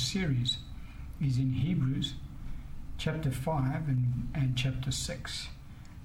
[0.00, 0.58] series
[1.20, 2.14] is in Hebrews
[2.98, 5.48] chapter 5 and, and chapter 6.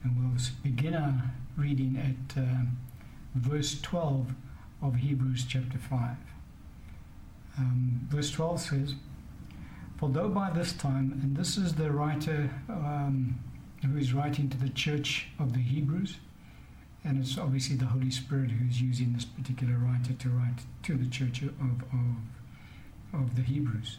[0.04, 2.66] And we'll begin our reading at uh,
[3.34, 4.34] verse 12
[4.82, 6.18] of Hebrews chapter 5.
[7.58, 8.96] Um, verse 12 says,
[9.98, 13.40] For though by this time, and this is the writer um,
[13.86, 16.18] who is writing to the church of the Hebrews,
[17.04, 21.08] and it's obviously the Holy Spirit who's using this particular writer to write to the
[21.08, 21.82] church of, of,
[23.16, 23.98] of the Hebrews.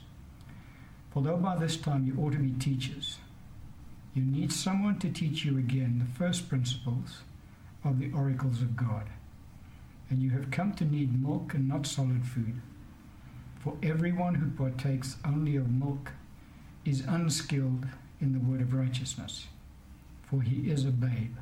[1.11, 3.19] For though by this time you ought to be teachers,
[4.15, 7.21] you need someone to teach you again the first principles
[7.85, 9.09] of the oracles of God.
[10.09, 12.61] And you have come to need milk and not solid food.
[13.59, 16.13] For everyone who partakes only of milk
[16.85, 17.87] is unskilled
[18.21, 19.47] in the word of righteousness,
[20.23, 21.37] for he is a babe.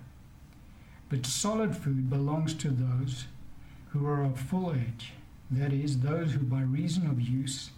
[1.08, 3.26] But solid food belongs to those
[3.90, 5.12] who are of full age,
[5.50, 7.70] that is, those who by reason of use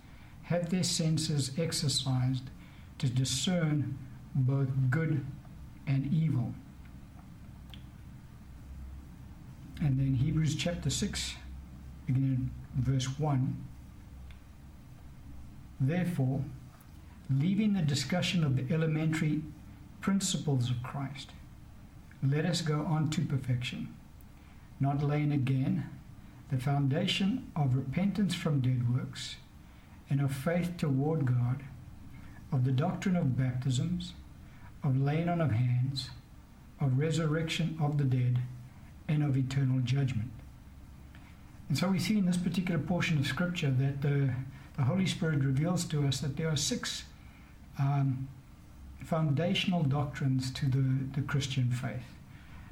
[0.45, 2.45] have their senses exercised
[2.98, 3.98] to discern
[4.34, 5.25] both good
[5.87, 6.53] and evil.
[9.81, 11.34] And then Hebrews chapter 6,
[12.06, 13.56] beginning verse 1.
[15.81, 16.42] Therefore,
[17.28, 19.42] leaving the discussion of the elementary
[20.00, 21.33] principles of Christ,
[22.22, 23.94] let us go on to perfection,
[24.81, 25.91] not laying again
[26.50, 29.36] the foundation of repentance from dead works
[30.08, 31.64] and of faith toward God,
[32.53, 34.12] of the doctrine of baptisms,
[34.84, 36.11] of laying on of hands,
[36.80, 38.38] of resurrection of the dead,
[39.08, 40.30] and of eternal judgment.
[41.69, 44.31] And so we see in this particular portion of Scripture that the,
[44.77, 47.05] the Holy Spirit reveals to us that there are six
[47.78, 48.28] um,
[49.05, 52.05] foundational doctrines to the, the Christian faith.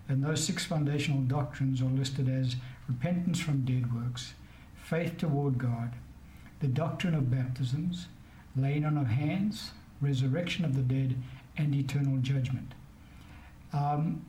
[0.09, 2.56] And those six foundational doctrines are listed as
[2.88, 4.34] repentance from dead works,
[4.74, 5.92] faith toward God,
[6.60, 8.06] the doctrine of baptisms,
[8.56, 11.16] laying on of hands, resurrection of the dead,
[11.56, 12.72] and eternal judgment.
[13.72, 14.25] Um,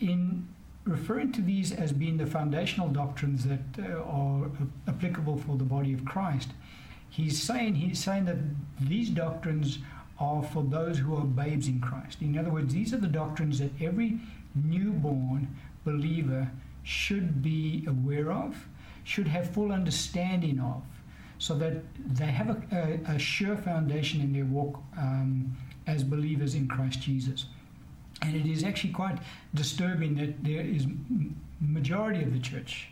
[0.00, 0.48] in
[0.84, 4.50] referring to these as being the foundational doctrines that uh, are
[4.86, 6.50] applicable for the body of Christ,
[7.10, 8.38] he's saying he's saying that
[8.80, 9.78] these doctrines
[10.18, 12.22] are for those who are babes in Christ.
[12.22, 14.18] In other words, these are the doctrines that every
[14.54, 15.54] newborn
[15.84, 16.50] believer
[16.88, 18.66] should be aware of,
[19.04, 20.82] should have full understanding of,
[21.38, 21.74] so that
[22.14, 25.54] they have a, a, a sure foundation in their walk um,
[25.86, 27.44] as believers in Christ Jesus.
[28.22, 29.18] And it is actually quite
[29.52, 30.86] disturbing that there is
[31.60, 32.88] majority of the church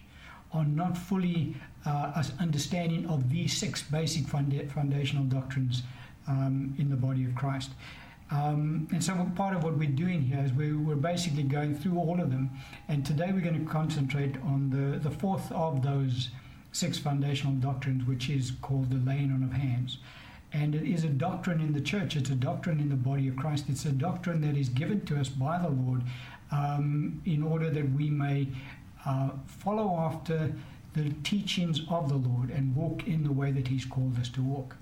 [0.53, 1.57] are not fully
[1.87, 5.83] uh, understanding of these six basic foundational doctrines
[6.29, 7.71] um, in the body of Christ.
[8.31, 11.99] Um, and so part of what we're doing here is we, we're basically going through
[11.99, 12.51] all of them.
[12.89, 16.31] And today we're going to concentrate on the, the fourth of those
[16.73, 19.99] six foundational doctrines, which is called the laying on of hands.
[20.53, 23.37] And it is a doctrine in the church, it's a doctrine in the body of
[23.37, 23.67] Christ.
[23.69, 26.03] It's a doctrine that is given to us by the Lord
[26.51, 28.49] um, in order that we may
[29.05, 30.53] uh, follow after
[30.95, 34.43] the teachings of the Lord and walk in the way that He's called us to
[34.43, 34.77] walk.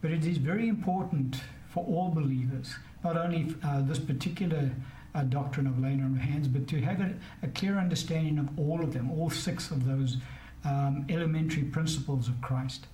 [0.00, 1.40] But it is very important
[1.74, 4.70] for all believers, not only uh, this particular
[5.12, 7.12] uh, doctrine of laying on of hands, but to have a,
[7.42, 10.18] a, clear understanding of all of them, all six of those
[10.64, 12.86] um, elementary principles of Christ.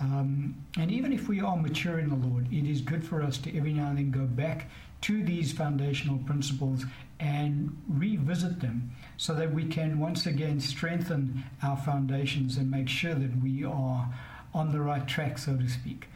[0.00, 3.38] Um, and even if we are mature in the Lord, it is good for us
[3.38, 4.68] to every now and then go back
[5.02, 6.84] to these foundational principles
[7.20, 13.14] and revisit them so that we can once again strengthen our foundations and make sure
[13.14, 14.12] that we are
[14.52, 16.08] on the right track, so to speak.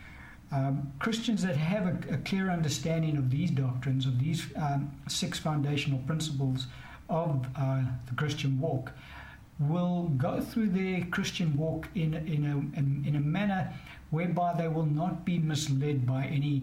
[0.52, 5.38] Um, Christians that have a, a, clear understanding of these doctrines, of these um, six
[5.38, 6.66] foundational principles
[7.08, 8.90] of uh, the Christian walk,
[9.60, 13.72] will go through their Christian walk in, in, a, in, in a manner
[14.10, 16.62] whereby they will not be misled by any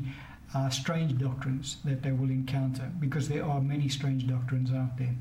[0.53, 5.15] uh, strange doctrines that they will encounter, because there are many strange doctrines out there.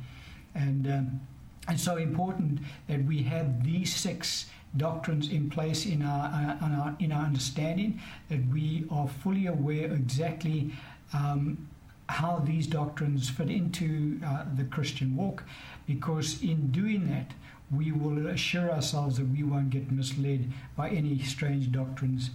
[0.54, 1.20] And um,
[1.68, 4.46] it's so important that we have these six
[4.76, 9.46] doctrines in place in our, uh, in our, in our understanding, that we are fully
[9.46, 10.72] aware exactly
[11.12, 11.68] um,
[12.08, 15.42] how these doctrines fit into uh, the Christian walk,
[15.86, 17.32] because in doing that,
[17.74, 22.30] we will assure ourselves that we won't get misled by any strange doctrines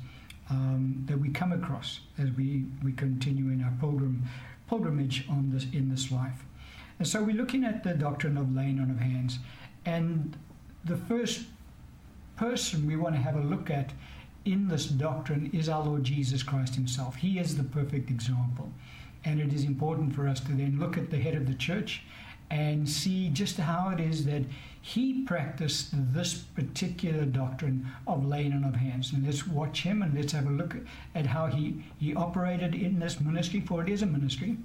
[0.50, 4.24] um, that we come across as we, we continue in our pilgrim,
[4.68, 6.44] pilgrimage on this in this life.
[7.00, 9.40] And so we're looking at the doctrine of laying on of hands,
[9.86, 10.38] and
[10.84, 11.46] the first
[12.42, 13.92] person we want to have a look at
[14.46, 17.16] in this doctrine is our Lord Jesus Christ Himself.
[17.16, 18.72] He is the perfect example.
[19.24, 22.02] And it is important for us to then look at the head of the church
[22.50, 24.42] and see just how it is that
[24.82, 29.14] he practiced this particular doctrine of laying on of hands.
[29.14, 30.76] And let's watch him and let's have a look
[31.14, 34.58] at how he, he operated in this ministry, for it is a ministry,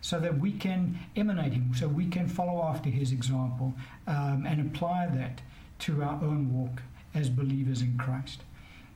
[0.00, 3.74] so that we can emanate him, so we can follow after his example
[4.06, 5.42] um, and apply that
[5.80, 6.80] to our own walk
[7.18, 8.42] as believers in Christ.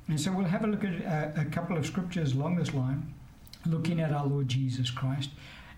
[0.09, 3.15] And so we'll have a look at a, a couple of scriptures along this line,
[3.67, 5.31] looking at our Lord Jesus Christ.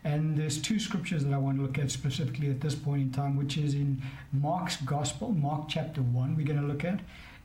[0.05, 3.11] And there's two scriptures that I want to look at specifically at this point in
[3.11, 4.03] time, which is in
[4.33, 7.01] Mark's Gospel, Mark chapter 1, we're going to look at.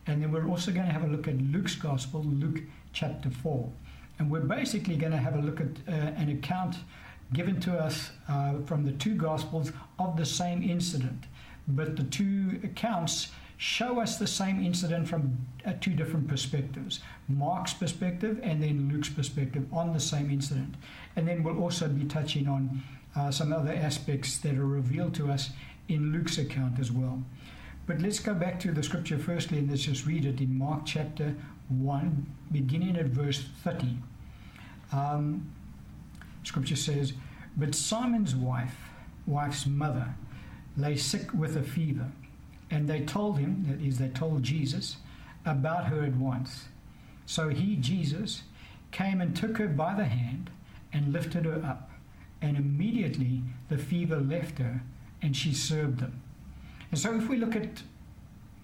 [0.07, 2.61] And then we're also going to have a look at Luke's Gospel, Luke
[2.91, 3.69] chapter 4.
[4.17, 6.75] And we're basically going to have a look at uh, an account
[7.31, 11.25] given to us uh, from the two Gospels of the same incident.
[11.67, 13.29] But the two accounts
[13.59, 19.09] show us the same incident from uh, two different perspectives Mark's perspective and then Luke's
[19.09, 20.75] perspective on the same incident.
[21.17, 22.81] And then we'll also be touching on
[23.17, 25.49] uh, some other aspects that are revealed to us
[25.89, 27.21] in Luke's account as well.
[27.85, 30.85] But let's go back to the scripture firstly and let's just read it in Mark
[30.85, 31.35] chapter
[31.67, 33.97] 1, beginning at verse 30.
[34.93, 35.51] Um,
[36.43, 37.11] scripture says,
[37.57, 38.77] But Simon's wife,
[39.27, 40.15] wife's mother,
[40.77, 42.09] lay sick with a fever
[42.71, 44.97] and they told him, that is, they told Jesus,
[45.45, 46.65] about her at once.
[47.25, 48.43] So he, Jesus,
[48.91, 50.49] came and took her by the hand
[50.93, 51.91] and lifted her up.
[52.41, 54.81] And immediately the fever left her
[55.21, 56.21] and she served them.
[56.91, 57.83] And so if we look at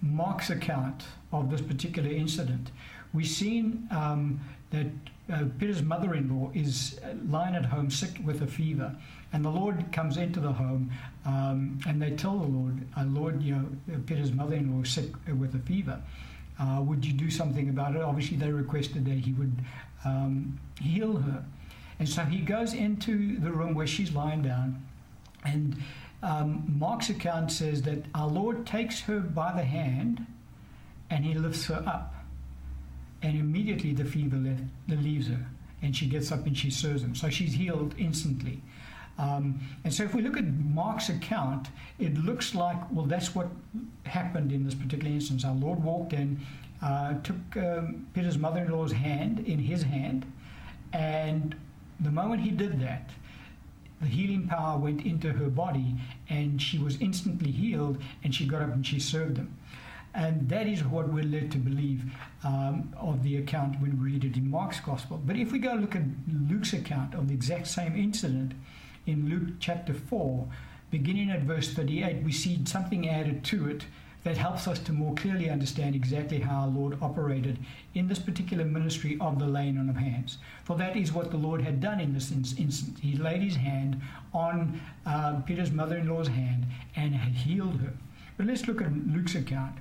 [0.02, 2.72] Mark's account of this particular incident,
[3.14, 4.40] we've seen um,
[4.72, 4.88] that
[5.32, 8.96] uh, Peter's mother in law is lying at home sick with a fever.
[9.36, 10.90] And the Lord comes into the home,
[11.26, 15.54] um, and they tell the Lord, uh, Lord, you know, Peter's mother-in-law is sick with
[15.56, 16.02] a fever.
[16.58, 18.02] Uh, would you do something about it?
[18.02, 19.54] Obviously, they requested that he would
[20.06, 21.44] um, heal her.
[22.00, 24.82] And so he goes into the room where she's lying down,
[25.44, 25.84] and
[26.24, 30.26] um, Mark's account says that our Lord takes her by the hand
[31.10, 32.14] and he lifts her up.
[33.22, 35.46] And immediately the fever left, leaves her,
[35.82, 37.16] and she gets up and she serves him.
[37.16, 38.62] So she's healed instantly.
[39.18, 41.68] Um, and so if we look at Mark's account,
[42.00, 43.48] it looks like, well, that's what
[44.04, 45.46] happened in this particular instance.
[45.46, 46.40] Our Lord walked in,
[46.82, 50.26] uh, took um, Peter's mother in law's hand in his hand,
[50.92, 51.56] and
[52.00, 53.10] the moment he did that,
[54.02, 55.96] the healing power went into her body,
[56.30, 59.58] and she was instantly healed, and she got up and she served them.
[60.14, 62.04] And that is what we're led to believe
[62.44, 65.22] um, of the account when we read it in Mark's Gospel.
[65.26, 66.04] But if we go look at
[66.50, 68.54] Luke's account of the exact same incident,
[69.06, 70.48] in Luke chapter 4,
[70.92, 73.86] beginning at verse 38, we see something added to it
[74.26, 77.60] that helps us to more clearly understand exactly how our Lord operated
[77.94, 80.40] in this particular ministry of the laying on of hands.
[80.64, 83.00] For that is what the Lord had done in this instance.
[83.00, 84.02] He laid his hand
[84.34, 86.66] on uh, Peter's mother in law's hand
[86.96, 87.94] and had healed her.
[88.36, 89.76] But let's look at Luke's account.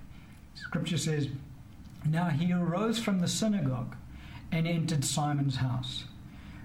[0.55, 1.29] Scripture says,
[2.07, 3.97] Now he arose from the synagogue
[4.53, 6.05] and entered Simon's house.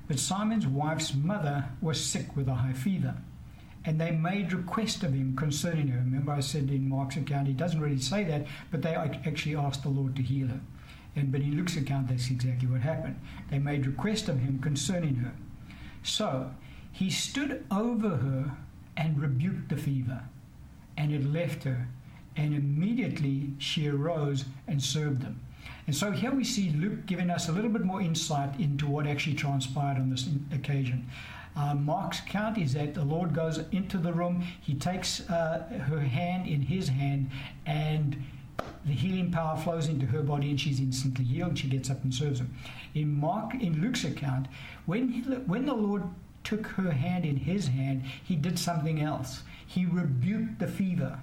[0.09, 3.15] But Simon's wife's mother was sick with a high fever,
[3.85, 5.99] and they made request of him concerning her.
[5.99, 9.83] Remember, I said in Mark's account, he doesn't really say that, but they actually asked
[9.83, 10.61] the Lord to heal her.
[11.15, 13.19] And but in Luke's account, that's exactly what happened.
[13.51, 15.33] They made request of him concerning her.
[16.01, 16.55] So
[16.91, 18.57] he stood over her
[18.97, 20.23] and rebuked the fever,
[20.97, 21.87] and it left her,
[22.35, 25.39] and immediately she arose and served them.
[25.87, 29.07] And so here we see Luke giving us a little bit more insight into what
[29.07, 31.07] actually transpired on this occasion.
[31.55, 35.99] Uh, Mark's account is that the Lord goes into the room, he takes uh, her
[35.99, 37.31] hand in his hand,
[37.65, 38.23] and
[38.85, 41.57] the healing power flows into her body, and she's instantly healed.
[41.57, 42.53] She gets up and serves him.
[42.93, 44.47] In Mark, in Luke's account,
[44.85, 46.03] when he, when the Lord
[46.43, 49.43] took her hand in his hand, he did something else.
[49.65, 51.19] He rebuked the fever,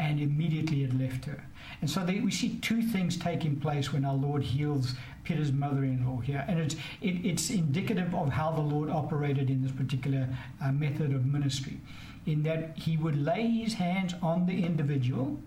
[0.00, 1.44] and immediately it left her.
[1.80, 6.20] And so they, we see two things taking place when our Lord heals Peter's mother-in-law
[6.20, 10.26] here, and it's it, it's indicative of how the Lord operated in this particular
[10.62, 11.78] uh, method of ministry,
[12.26, 15.38] in that He would lay His hands on the individual,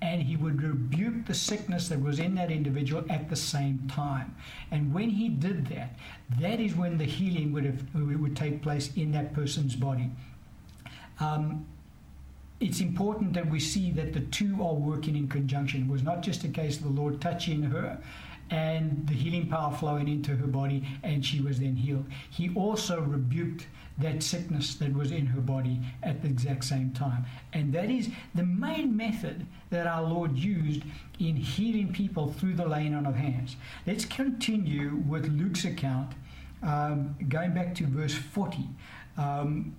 [0.00, 4.34] and He would rebuke the sickness that was in that individual at the same time.
[4.70, 5.90] And when He did that,
[6.40, 10.10] that is when the healing would have would take place in that person's body.
[11.20, 11.66] Um,
[12.60, 15.82] it's important that we see that the two are working in conjunction.
[15.82, 17.98] It was not just a case of the Lord touching her
[18.50, 22.06] and the healing power flowing into her body and she was then healed.
[22.30, 23.66] He also rebuked
[23.98, 27.26] that sickness that was in her body at the exact same time.
[27.52, 30.82] And that is the main method that our Lord used
[31.18, 33.56] in healing people through the laying on of hands.
[33.86, 36.12] Let's continue with Luke's account,
[36.62, 38.68] um, going back to verse 40.
[39.16, 39.74] Um,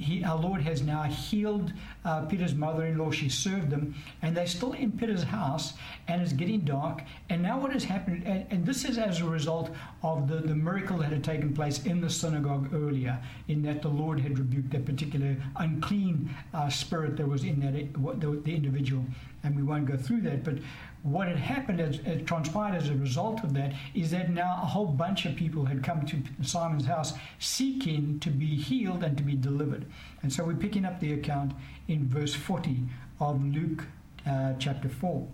[0.00, 1.72] he, our Lord has now healed
[2.04, 3.10] uh, Peter's mother in law.
[3.10, 5.74] She served them, and they're still in Peter's house,
[6.08, 7.02] and it's getting dark.
[7.28, 9.70] And now, what has happened, and, and, this is as a result
[10.02, 13.88] of the, the miracle that had taken place in the synagogue earlier, in that the
[13.88, 19.04] Lord had rebuked that particular unclean uh, spirit that was in that the, the individual.
[19.42, 20.54] And we won't go through that, but
[21.02, 24.66] what had happened, as, as transpired as a result of that, is that now a
[24.66, 29.22] whole bunch of people had come to Simon's house seeking to be healed and to
[29.22, 29.86] be delivered.
[30.22, 31.52] And so we're picking up the account
[31.88, 32.80] in verse 40
[33.18, 33.86] of Luke
[34.26, 35.26] uh, chapter 4.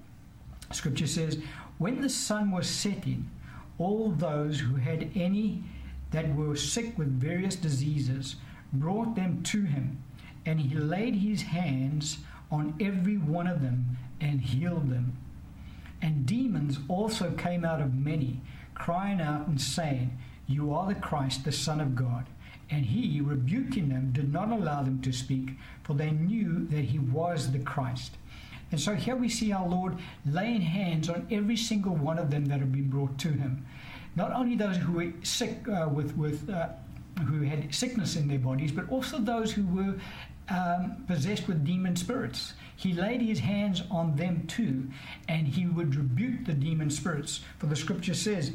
[0.73, 1.39] Scripture says,
[1.79, 3.29] When the sun was setting,
[3.79, 5.63] all those who had any
[6.13, 8.37] that were sick with various diseases
[8.73, 10.03] brought them to him,
[10.45, 12.19] and he laid his hands
[12.51, 15.17] on every one of them and healed them.
[16.03, 18.41] And demons also came out of many,
[18.75, 22.27] crying out and saying, You are the Christ, the Son of God.
[22.69, 25.51] And he, rebuking them, did not allow them to speak,
[25.85, 28.17] for they knew that he was the Christ.
[28.73, 32.47] And so here we see our Lord laying hands on every single one of them
[32.47, 33.65] that have been brought to him.
[34.17, 36.71] Not only those who were sick uh, with, with uh,
[37.29, 39.95] who had sickness in their bodies, but also those who were
[40.49, 42.55] um, possessed with demon spirits.
[42.77, 44.91] He laid his hands on them too,
[45.29, 47.41] and he would rebuke the demon spirits.
[47.59, 48.53] For the scripture says,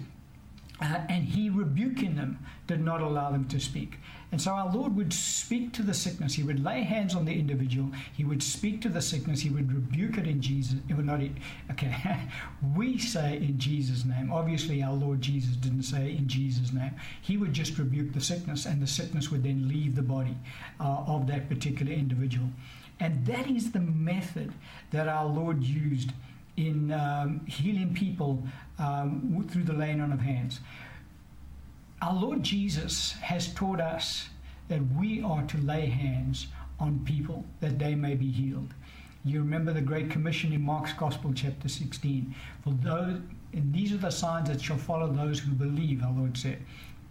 [0.81, 3.99] uh, and he rebuking them did not allow them to speak.
[4.31, 6.33] And so our Lord would speak to the sickness.
[6.33, 7.91] He would lay hands on the individual.
[8.15, 9.41] He would speak to the sickness.
[9.41, 10.79] He would rebuke it in Jesus.
[10.87, 11.21] It would not.
[11.69, 12.17] Okay,
[12.75, 14.31] we say in Jesus' name.
[14.31, 16.95] Obviously, our Lord Jesus didn't say in Jesus' name.
[17.21, 20.37] He would just rebuke the sickness, and the sickness would then leave the body
[20.79, 22.47] uh, of that particular individual.
[23.01, 24.53] And that is the method
[24.91, 26.12] that our Lord used
[26.55, 28.43] in um, healing people
[28.77, 30.60] um, through the laying on of hands.
[32.03, 34.29] Our Lord Jesus has taught us
[34.67, 36.46] that we are to lay hands
[36.79, 38.72] on people that they may be healed.
[39.25, 42.36] You remember the Great Commission in Mark's Gospel, chapter 16.
[42.63, 43.20] For those,
[43.53, 46.60] and these are the signs that shall follow those who believe, our Lord said.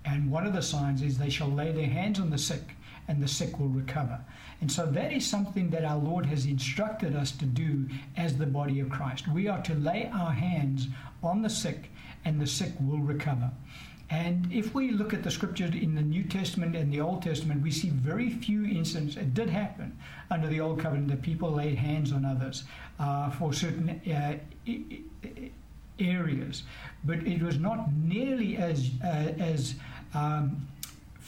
[0.05, 2.63] And one of the signs is they shall lay their hands on the sick,
[3.11, 4.21] and the sick will recover.
[4.61, 8.47] And so that is something that our Lord has instructed us to do as the
[8.47, 9.27] body of Christ.
[9.27, 10.87] We are to lay our hands
[11.21, 11.91] on the sick,
[12.25, 13.51] and the sick will recover.
[14.11, 17.63] And if we look at the scriptures in the New Testament and the Old Testament,
[17.63, 19.17] we see very few instances.
[19.17, 19.99] It did happen
[20.31, 22.65] under the Old Covenant that people laid hands on others
[23.01, 24.37] uh, for certain uh,
[25.99, 26.63] areas,
[27.05, 29.75] but it was not nearly as uh, as
[30.15, 30.67] um,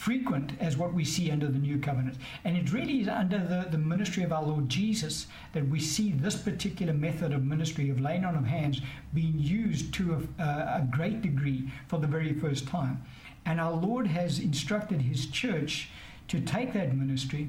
[0.03, 2.17] frequent as what we see under the new covenant.
[2.43, 6.11] And it really is under the, the ministry of our Lord Jesus that we see
[6.11, 8.81] this particular method of ministry of laying on of hands
[9.15, 13.01] being used to a, a great degree for the very first time.
[13.47, 15.89] And our Lord has instructed his church
[16.27, 17.49] to take that ministry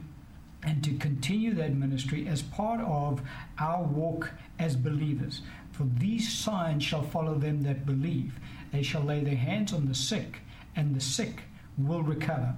[0.62, 3.24] and to continue that ministry as part of
[3.57, 4.29] our walk
[4.60, 5.41] as believers.
[5.72, 8.39] For these signs shall follow them that believe.
[8.72, 10.41] They shall lay their hands on the sick,
[10.75, 11.41] and the sick
[11.77, 12.55] will recover.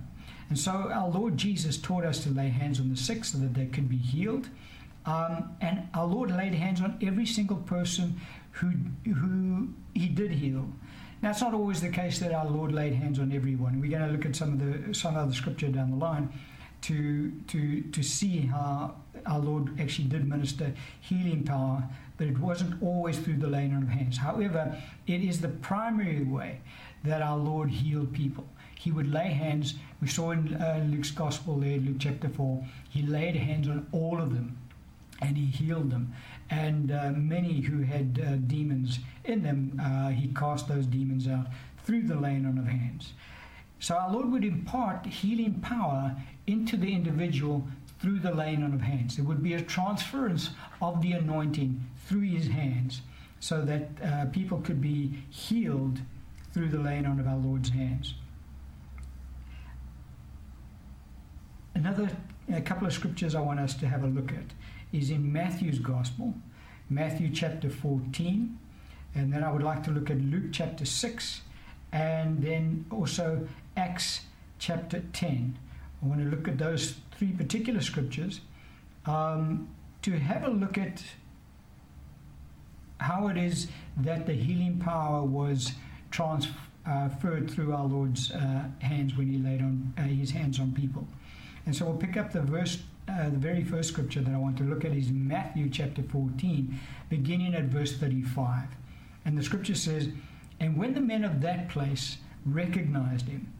[0.49, 3.53] And so our Lord Jesus taught us to lay hands on the sick so that
[3.53, 4.49] they could be healed.
[5.05, 8.19] Um, and our Lord laid hands on every single person
[8.51, 8.71] who,
[9.11, 10.67] who he did heal.
[11.21, 13.79] Now, it's not always the case that our Lord laid hands on everyone.
[13.79, 16.31] We're going to look at some of the some of the scripture down the line
[16.81, 18.95] to to to see how
[19.25, 21.83] our Lord actually did minister healing power,
[22.17, 24.17] but it wasn't always through the laying on of hands.
[24.17, 26.61] However, it is the primary way
[27.03, 28.45] that our Lord healed people
[28.85, 29.73] he would lay hands.
[29.99, 34.21] We saw in uh, Luke's Gospel there, Luke chapter 4, he laid hands on all
[34.21, 34.59] of them
[35.23, 36.13] and he healed them.
[36.51, 41.47] And uh, many who had uh, demons in them, uh, he cast those demons out
[41.83, 43.13] through the laying on of hands.
[43.79, 46.15] So our Lord would impart healing power
[46.45, 47.67] into the individual
[47.99, 49.15] through the laying on of hands.
[49.15, 53.01] There would be a transference of the anointing through his hands
[53.39, 56.01] so that uh, people could be healed
[56.53, 58.13] through the laying on of our Lord's hands.
[61.75, 62.09] Another
[62.51, 64.53] a couple of scriptures I want us to have a look at
[64.93, 66.33] is in Matthew's Gospel,
[66.89, 68.57] Matthew chapter 14,
[69.13, 71.41] and then I would like to look at Luke chapter 6,
[71.91, 74.21] and then also Acts
[74.57, 75.57] chapter 10.
[76.01, 78.39] I want to look at those three particular scriptures
[79.05, 79.67] um,
[80.03, 81.03] to have a look at
[82.99, 83.67] how it is
[83.97, 85.73] that the healing power was
[86.11, 91.05] transferred through our Lord's uh, hands when he laid on uh, his hands on people.
[91.65, 94.57] And so we'll pick up the verse, uh, the very first scripture that I want
[94.57, 96.79] to look at is Matthew chapter 14,
[97.09, 98.67] beginning at verse 35.
[99.25, 100.09] And the scripture says,
[100.59, 103.51] And when the men of that place recognized him,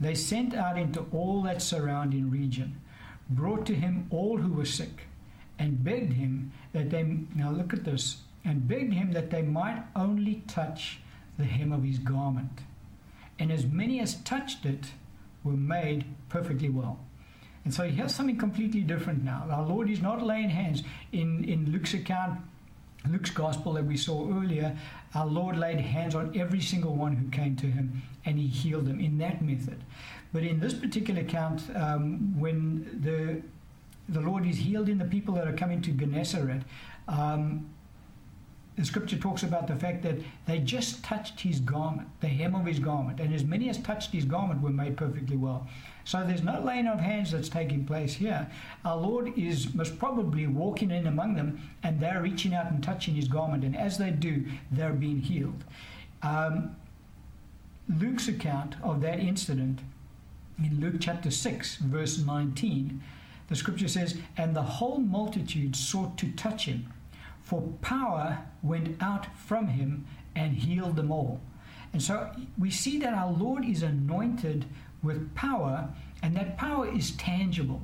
[0.00, 2.80] they sent out into all that surrounding region,
[3.28, 5.06] brought to him all who were sick
[5.58, 7.02] and begged him that they,
[7.34, 11.00] now look at this, and begged him that they might only touch
[11.36, 12.60] the hem of his garment.
[13.38, 14.92] And as many as touched it
[15.44, 16.98] were made perfectly well.
[17.70, 19.46] And so has something completely different now.
[19.48, 20.82] Our Lord is not laying hands.
[21.12, 22.40] In, in Luke's account,
[23.08, 24.76] Luke's gospel that we saw earlier,
[25.14, 28.86] our Lord laid hands on every single one who came to him and he healed
[28.86, 29.84] them in that method.
[30.32, 33.40] But in this particular account, um, when the
[34.12, 36.62] the Lord is healed in the people that are coming to Gennesaret,
[37.06, 37.70] um,
[38.80, 42.64] the scripture talks about the fact that they just touched his garment, the hem of
[42.64, 45.68] his garment, and as many as touched his garment were made perfectly well.
[46.04, 48.50] So there's no laying of hands that's taking place here.
[48.84, 53.14] Our Lord is most probably walking in among them, and they're reaching out and touching
[53.14, 55.62] his garment, and as they do, they're being healed.
[56.22, 56.74] Um,
[57.98, 59.80] Luke's account of that incident
[60.58, 63.02] in Luke chapter 6, verse 19,
[63.48, 66.92] the scripture says, And the whole multitude sought to touch him
[67.50, 71.40] for power went out from him and healed them all.
[71.92, 74.66] And so we see that our Lord is anointed
[75.02, 75.88] with power,
[76.22, 77.82] and that power is tangible.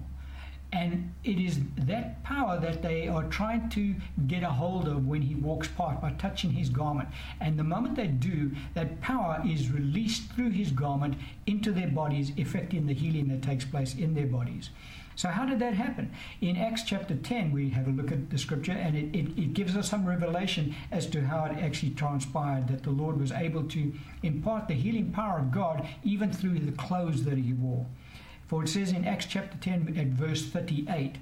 [0.73, 3.97] And it is that power that they are trying to
[4.29, 7.09] get a hold of when he walks past by touching his garment.
[7.41, 12.31] And the moment they do, that power is released through his garment into their bodies,
[12.37, 14.71] effecting the healing that takes place in their bodies.
[15.17, 16.13] So, how did that happen?
[16.43, 19.55] In Acts chapter 10, we have a look at the scripture and it, it, it,
[19.55, 23.65] gives us some revelation as to how it actually transpired that the Lord was able
[23.65, 27.87] to impart the healing power of God even through the clothes that he wore.
[28.47, 31.17] For it says in Acts chapter 10 at verse 38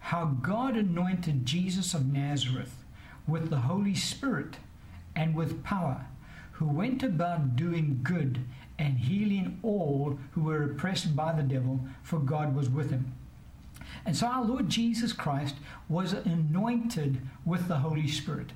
[0.00, 2.84] how God anointed Jesus of Nazareth
[3.26, 4.56] with the Holy Spirit
[5.14, 6.06] and with power,
[6.52, 8.40] who went about doing good
[8.78, 9.27] and healing
[9.62, 13.12] all who were oppressed by the devil, for God was with him.
[14.04, 15.56] And so our Lord Jesus Christ
[15.88, 18.52] was anointed with the Holy Spirit.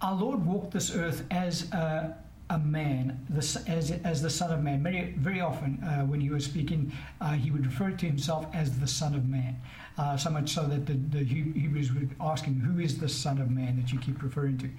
[0.00, 2.16] Our Lord walked this earth as a,
[2.50, 4.82] a man, as, as the Son of Man.
[4.82, 8.78] Very, very often, uh, when he was speaking, uh, he would refer to himself as
[8.78, 9.60] the Son of Man.
[9.96, 13.40] Uh, so much so that the, the Hebrews would ask him, Who is the Son
[13.40, 14.70] of Man that you keep referring to?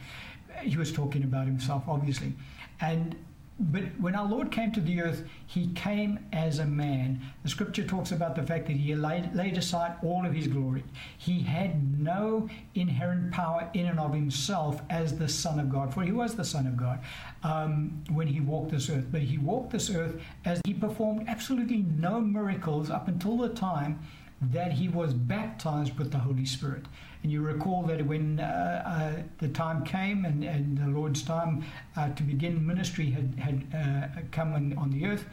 [0.61, 2.33] He was talking about himself, obviously.
[2.81, 3.15] And
[3.59, 7.21] but when our Lord came to the earth, he came as a man.
[7.43, 10.83] The scripture talks about the fact that he laid, laid, aside all of his glory.
[11.17, 16.03] He had no inherent power in and of himself as the Son of God, for
[16.03, 16.99] he was the Son of God
[17.43, 19.07] um, when he walked this earth.
[19.11, 23.99] But he walked this earth as he performed absolutely no miracles up until the time
[24.41, 26.85] that he was baptized with the Holy Spirit.
[27.21, 31.65] And you recall that when uh, uh, the time came and, and the Lord's time
[31.97, 35.25] uh, to begin ministry had, had come on, on, the earth,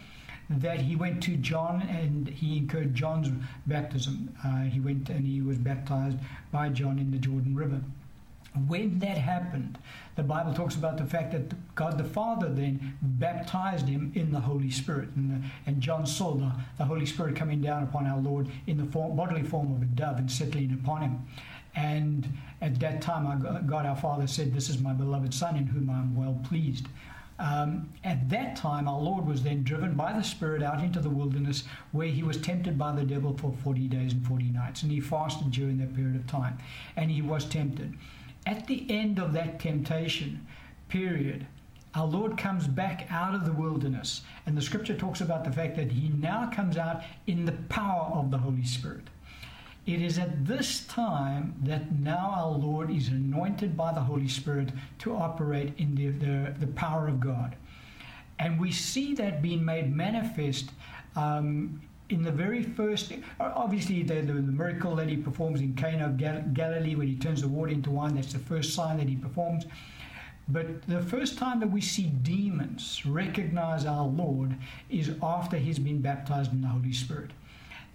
[0.49, 3.29] that he went to John and he incurred John's
[3.65, 4.35] baptism.
[4.43, 6.17] Uh, he went and he was baptized
[6.51, 7.81] by John in the Jordan River.
[8.65, 9.77] When that happened,
[10.15, 14.39] the Bible talks about the fact that God the Father then baptized him in the
[14.39, 15.09] Holy Spirit.
[15.15, 18.85] And, and John saw the, the Holy Spirit coming down upon our Lord in the
[18.85, 21.27] form, bodily form of a dove and settling upon him.
[21.77, 22.27] And
[22.59, 25.99] at that time, God our Father said, This is my beloved Son in whom I
[25.99, 26.87] am well pleased.
[27.37, 31.09] Um, at that time, our Lord was then driven by the Spirit out into the
[31.11, 34.81] wilderness where he was tempted by the devil for 40 days and 40 nights.
[34.81, 36.57] And he fasted during that period of time.
[36.95, 37.93] And he was tempted.
[38.47, 40.47] At the end of that temptation
[40.89, 41.45] period,
[41.93, 44.21] our Lord comes back out of the wilderness.
[44.47, 48.11] And the scripture talks about the fact that he now comes out in the power
[48.15, 49.11] of the Holy Spirit.
[49.87, 54.73] It is at this time that now our Lord is anointed by the Holy Spirit
[54.99, 57.55] to operate in the, the, the power of God.
[58.37, 60.71] And we see that being made manifest
[61.15, 66.07] um, in the very first, obviously, the, the, the, miracle that he performs in Cana
[66.07, 69.07] of Gal- Galilee when he turns the water into wine, that's the first sign that
[69.07, 69.65] he performs.
[70.49, 74.55] But the first time that we see demons recognize our Lord
[74.89, 77.31] is after he's been baptized in the Holy Spirit.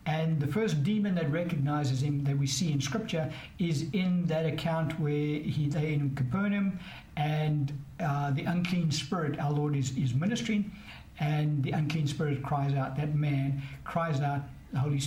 [0.04, 4.46] And the first demon that recognizes him that we see in Scripture is in that
[4.46, 6.80] account where he, they in Capernaum
[7.16, 10.72] and uh, the unclean spirit, our Lord is, is ministering
[11.20, 12.96] and the unclean spirit cries out.
[12.96, 14.42] That man cries out.
[14.72, 14.98] The Holy,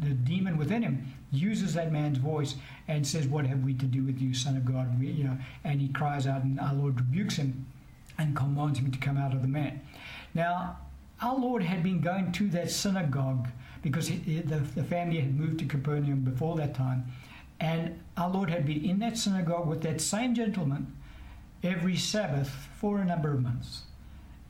[0.00, 2.56] the demon within him uses that man's voice
[2.88, 5.38] and says, "What have we to do with you, Son of God?" We, you know,
[5.62, 7.64] and he cries out, and our Lord rebukes him
[8.18, 9.80] and commands him to come out of the man.
[10.34, 10.78] Now,
[11.20, 13.46] our Lord had been going to that synagogue
[13.82, 17.04] because he, the, the family had moved to Capernaum before that time,
[17.60, 20.96] and our Lord had been in that synagogue with that same gentleman
[21.62, 23.82] every Sabbath for a number of months.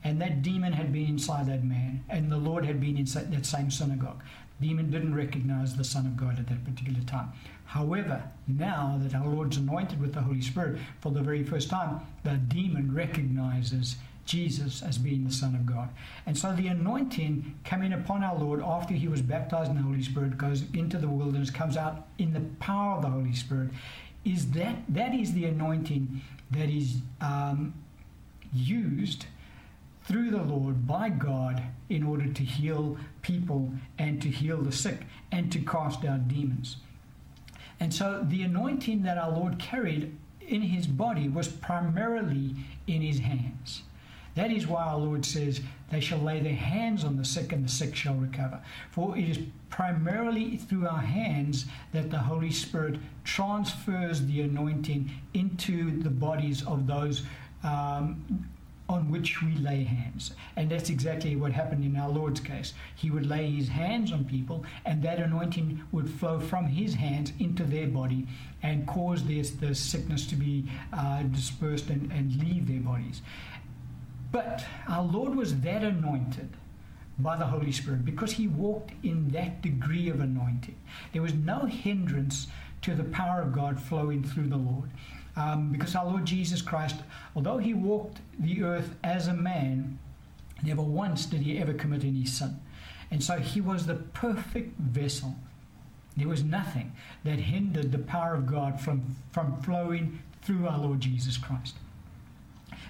[0.03, 3.45] And that demon had been inside that man, and the Lord had been inside that
[3.45, 4.21] same synagogue.
[4.59, 7.31] demon didn't recognize the Son of God at that particular time.
[7.65, 12.01] However, now that our Lord's anointed with the Holy Spirit for the very first time,
[12.23, 15.89] the demon recognizes Jesus as being the Son of God.
[16.25, 20.01] And so the anointing coming upon our Lord after he was baptized in the Holy
[20.01, 23.71] Spirit goes into the wilderness, comes out in the power of the Holy Spirit.
[24.23, 27.73] Is that that is the anointing that is um,
[28.53, 29.25] used
[30.05, 35.01] through the Lord by God in order to heal people and to heal the sick
[35.31, 36.77] and to cast out demons.
[37.79, 42.55] And so the anointing that our Lord carried in his body was primarily
[42.87, 43.83] in his hands.
[44.35, 47.63] That is why our Lord says, They shall lay their hands on the sick, and
[47.63, 48.59] the sick shall recover.
[48.91, 56.01] For it is primarily through our hands that the Holy Spirit transfers the anointing into
[56.01, 57.23] the bodies of those
[57.63, 58.47] um,
[58.89, 60.33] on which we lay hands.
[60.55, 62.73] And that's exactly what happened in our Lord's case.
[62.95, 67.31] He would lay his hands on people, and that anointing would flow from his hands
[67.39, 68.27] into their body
[68.61, 73.21] and cause this, the sickness to be uh, dispersed and, and leave their bodies.
[74.33, 76.49] But our Lord was that anointed
[77.19, 80.75] by the Holy Spirit because he walked in that degree of anointing.
[81.13, 82.47] There was no hindrance
[82.81, 84.89] to the power of God flowing through the Lord.
[85.35, 86.95] Um, because our Lord Jesus Christ,
[87.35, 89.99] although he walked the earth as a man,
[90.63, 92.59] never once did he ever commit any sin.
[93.11, 95.35] And so he was the perfect vessel.
[96.17, 96.93] There was nothing
[97.23, 101.75] that hindered the power of God from, from flowing through our Lord Jesus Christ.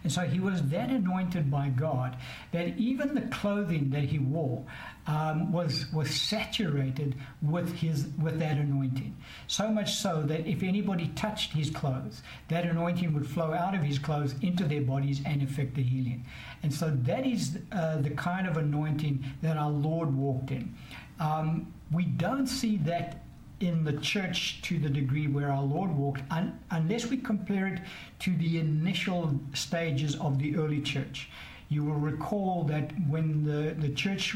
[0.04, 2.18] And so he was that anointed by God
[2.52, 4.63] that even the clothing that he wore
[5.08, 9.16] um, was was saturated with his with that anointing.
[9.48, 13.82] So much so that if anybody touched his clothes, that anointing would flow out of
[13.82, 16.26] his clothes into their bodies and affect the healing.
[16.63, 20.76] And so that is uh, the kind of anointing that our Lord walked in.
[21.20, 23.22] Um, we don't see that
[23.63, 27.82] in the church to the degree where our Lord walked, un- unless we compare it
[28.19, 31.30] to the initial stages of the early church.
[31.69, 34.36] You will recall that when the, the church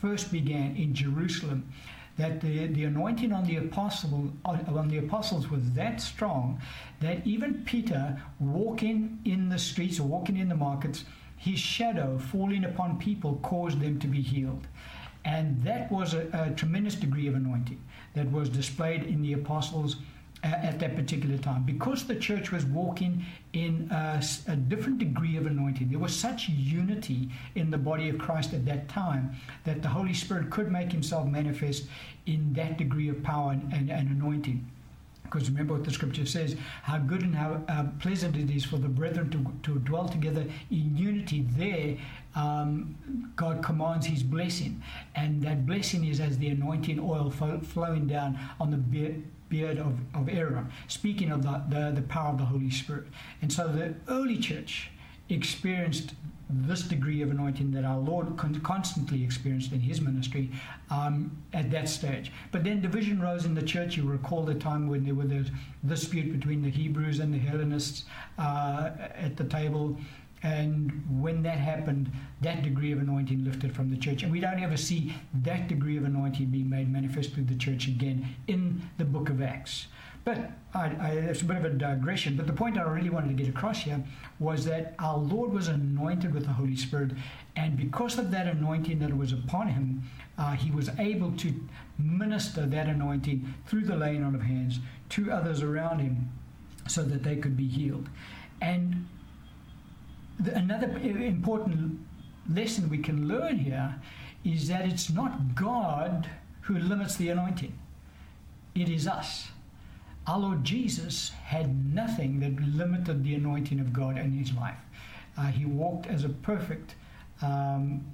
[0.00, 1.70] first began in Jerusalem,
[2.16, 6.60] that the, the anointing on the apostle on the apostles was that strong
[7.00, 11.04] that even Peter walking in the streets or walking in the markets,
[11.36, 14.66] his shadow falling upon people caused them to be healed.
[15.24, 17.80] And that was a, a tremendous degree of anointing
[18.14, 19.96] that was displayed in the apostles
[20.44, 21.62] uh, at that particular time.
[21.64, 26.48] Because the church was walking in a, a, different degree of anointing, there was such
[26.48, 30.92] unity in the body of Christ at that time that the Holy Spirit could make
[30.92, 31.84] himself manifest
[32.26, 34.70] in that degree of power and, and, and anointing.
[35.22, 38.76] Because remember what the scripture says how good and how uh, pleasant it is for
[38.76, 41.46] the brethren to, to dwell together in unity.
[41.56, 41.96] There,
[42.34, 44.82] um, God commands his blessing.
[45.14, 49.96] And that blessing is as the anointing oil fo- flowing down on the beard, of,
[50.14, 53.06] of Aaron, speaking of the, the, the power of the Holy Spirit.
[53.40, 54.90] And so the early church
[55.28, 56.14] experienced
[56.50, 60.50] this degree of anointing that our Lord con- constantly experienced in his ministry
[60.90, 62.32] um, at that stage.
[62.52, 63.96] But then division rose in the church.
[63.96, 65.50] You recall the time when there was this
[65.86, 68.04] dispute between the Hebrews and the Hellenists
[68.38, 69.96] uh, at the table.
[70.44, 74.22] And when that happened, that degree of anointing lifted from the church.
[74.22, 77.88] And we don't ever see that degree of anointing being made manifest through the church
[77.88, 79.86] again in the book of Acts.
[80.22, 82.36] But I, I, it's a bit of a digression.
[82.36, 84.02] But the point I really wanted to get across here
[84.38, 87.12] was that our Lord was anointed with the Holy Spirit,
[87.56, 90.02] and because of that anointing that was upon him,
[90.38, 91.54] uh, he was able to
[91.98, 94.80] minister that anointing through the laying on of hands
[95.10, 96.30] to others around him,
[96.88, 98.08] so that they could be healed.
[98.62, 99.06] And
[100.38, 102.00] the, another important
[102.48, 103.94] lesson we can learn here
[104.44, 106.28] is that it's not God
[106.62, 107.78] who limits the anointing;
[108.74, 109.48] it is us
[110.26, 114.78] our Lord Jesus had nothing that limited the anointing of God in his life.
[115.36, 116.94] Uh, he walked as a perfect
[117.42, 118.04] um,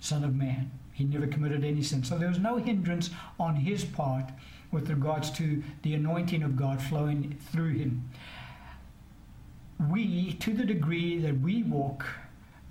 [0.00, 0.70] Son of Man.
[0.92, 2.04] He never committed any sin.
[2.04, 4.30] So there was no hindrance on his part
[4.70, 8.08] with regards to the anointing of God flowing through him.
[9.88, 12.04] We, to the degree that we walk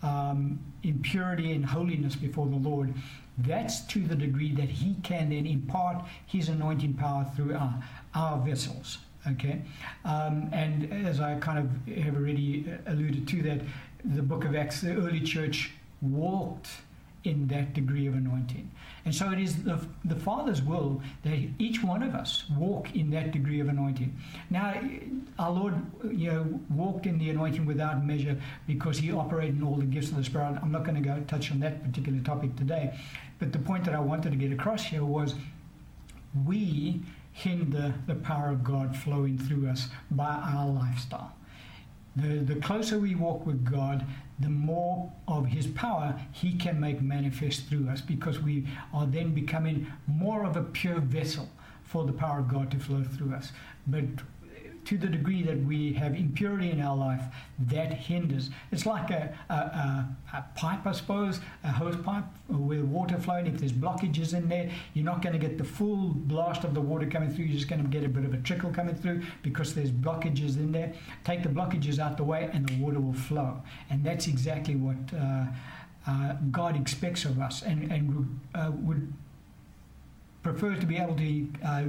[0.03, 2.93] um, in purity and holiness before the Lord,
[3.37, 8.37] that's to the degree that He can then impart His anointing power through our, our
[8.39, 8.99] vessels.
[9.27, 9.61] Okay,
[10.05, 13.61] um, and as I kind of have already alluded to, that
[14.05, 16.69] the book of Acts, the early church walked
[17.25, 18.71] in that degree of anointing.
[19.05, 23.09] And so it is the, the Father's will that each one of us walk in
[23.11, 24.15] that degree of anointing.
[24.49, 24.79] Now,
[25.37, 25.75] our Lord,
[26.11, 30.09] you know, walked in the anointing without measure because he operated in all the gifts
[30.09, 30.59] of the Spirit.
[30.61, 32.97] I'm not going to go touch on that particular topic today.
[33.39, 35.35] But the point that I wanted to get across here was
[36.45, 41.33] we hinder the power of God flowing through us by our lifestyle.
[42.15, 44.05] The, the closer we walk with God,
[44.39, 49.33] the more of His power He can make manifest through us because we are then
[49.33, 51.49] becoming more of a pure vessel
[51.83, 53.51] for the power of God to flow through us.
[53.87, 54.03] But
[54.89, 57.21] to the degree that we have impurity in our life,
[57.59, 58.49] that hinders.
[58.71, 63.45] It's like a, a, a, a pipe, I suppose, a hose pipe with water flowing.
[63.45, 66.81] If there's blockages in there, you're not going to get the full blast of the
[66.81, 67.45] water coming through.
[67.45, 70.57] You're just going to get a bit of a trickle coming through because there's blockages
[70.57, 70.91] in there.
[71.23, 73.61] Take the blockages out the way, and the water will flow.
[73.91, 75.45] And that's exactly what uh,
[76.07, 79.13] uh, God expects of us, and and uh, would
[80.41, 81.83] prefer to be able to uh,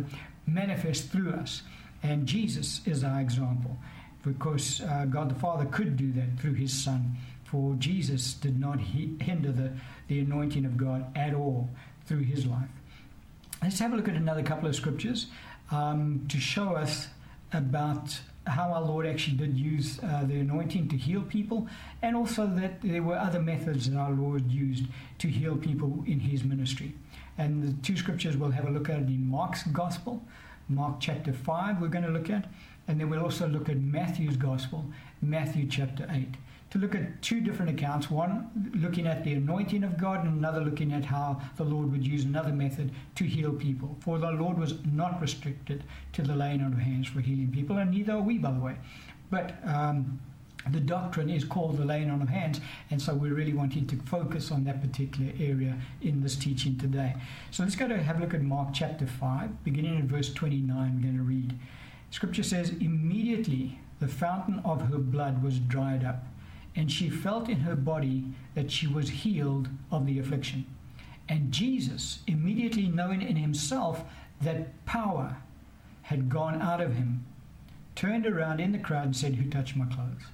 [0.47, 1.63] manifest through us.
[2.03, 3.77] And Jesus is our example
[4.25, 7.17] because uh, God the Father could do that through his Son.
[7.45, 9.73] For Jesus did not hinder the,
[10.09, 11.69] the anointing of God at all
[12.07, 12.69] through his life.
[13.63, 15.27] Let's have a look at another couple of scriptures
[15.71, 17.09] um, to show us
[17.53, 21.69] about how our Lord actually did use uh, the anointing to heal people,
[22.03, 24.87] and also that there were other methods that our Lord used
[25.19, 26.95] to heal people in his ministry.
[27.37, 30.23] And the two scriptures we'll have a look at in Mark's Gospel,
[30.71, 32.47] Mark chapter 5, we're going to look at,
[32.87, 34.85] and then we'll also look at Matthew's Gospel,
[35.21, 36.37] Matthew chapter 8.
[36.71, 40.61] To look at two different accounts one looking at the anointing of God, and another
[40.61, 43.97] looking at how the Lord would use another method to heal people.
[43.99, 47.79] For the Lord was not restricted to the laying on of hands for healing people,
[47.79, 48.77] and neither are we, by the way.
[49.29, 50.21] But um,
[50.68, 53.96] the doctrine is called the laying on of hands, and so we're really wanting to
[53.96, 57.16] focus on that particular area in this teaching today.
[57.51, 60.96] So let's go to have a look at Mark chapter 5, beginning in verse 29.
[60.96, 61.59] We're going to read.
[62.11, 66.27] Scripture says, Immediately the fountain of her blood was dried up,
[66.77, 70.66] and she felt in her body that she was healed of the affliction.
[71.29, 74.05] And Jesus, immediately knowing in himself
[74.42, 75.37] that power
[76.03, 77.25] had gone out of him,
[77.94, 80.25] turned around in the crowd and said, Who touched my clothes?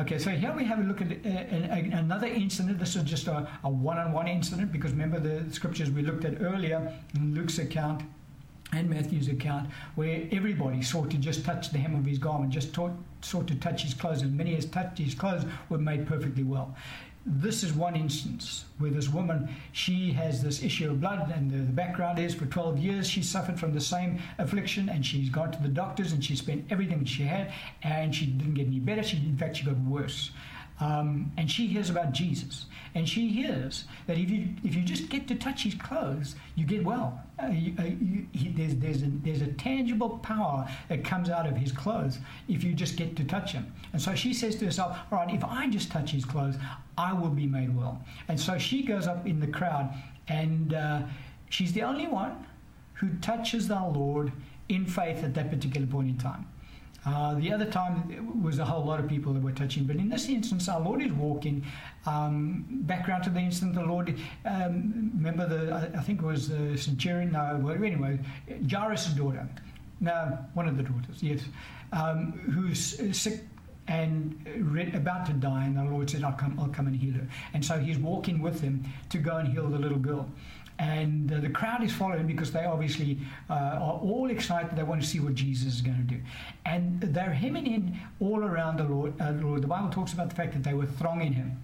[0.00, 2.78] Okay, so here we have a look at another incident.
[2.78, 6.90] This is just a, a one-on-one incident because remember the scriptures we looked at earlier
[7.14, 8.04] in Luke's account
[8.72, 12.72] and Matthew's account, where everybody sought to just touch the hem of his garment, just
[12.72, 16.44] taught, sought to touch his clothes, and many as touched his clothes were made perfectly
[16.44, 16.74] well
[17.26, 21.58] this is one instance where this woman she has this issue of blood and the,
[21.58, 25.52] the, background is for 12 years she suffered from the same affliction and she's gone
[25.52, 27.52] to the doctors and she spent everything she had
[27.82, 30.30] and she didn't get any better she in fact she got worse
[30.80, 32.66] um, and she hears about Jesus.
[32.94, 36.64] And she hears that if you, if you just get to touch his clothes, you
[36.64, 37.22] get well.
[37.40, 41.46] Uh, you, uh, you, he, there's, there's, a, there's a tangible power that comes out
[41.46, 43.70] of his clothes if you just get to touch him.
[43.92, 46.56] And so she says to herself, All right, if I just touch his clothes,
[46.96, 48.02] I will be made well.
[48.28, 49.94] And so she goes up in the crowd,
[50.28, 51.02] and uh,
[51.50, 52.46] she's the only one
[52.94, 54.32] who touches our Lord
[54.68, 56.46] in faith at that particular point in time.
[57.06, 60.08] Uh, the other time was a whole lot of people that were touching, but in
[60.08, 61.64] this instance, our Lord is walking.
[62.06, 66.48] Um, background to the incident, the Lord, um, remember the, I, I, think it was
[66.48, 68.18] the centurion, no, well, anyway,
[68.70, 69.48] Jairus' daughter,
[70.00, 71.40] no, one of the daughters, yes,
[71.92, 73.44] um, who's sick
[73.88, 77.26] and about to die, and the Lord said, I'll come, I'll come and heal her.
[77.54, 80.28] And so he's walking with him to go and heal the little girl
[80.80, 83.18] and uh, the crowd is following because they obviously
[83.50, 84.74] uh, are all excited.
[84.74, 86.20] They want to see what Jesus is going to do,
[86.64, 89.12] and they're hemming in all around the Lord.
[89.20, 89.62] Uh, the Lord.
[89.62, 91.62] The Bible talks about the fact that they were thronging him.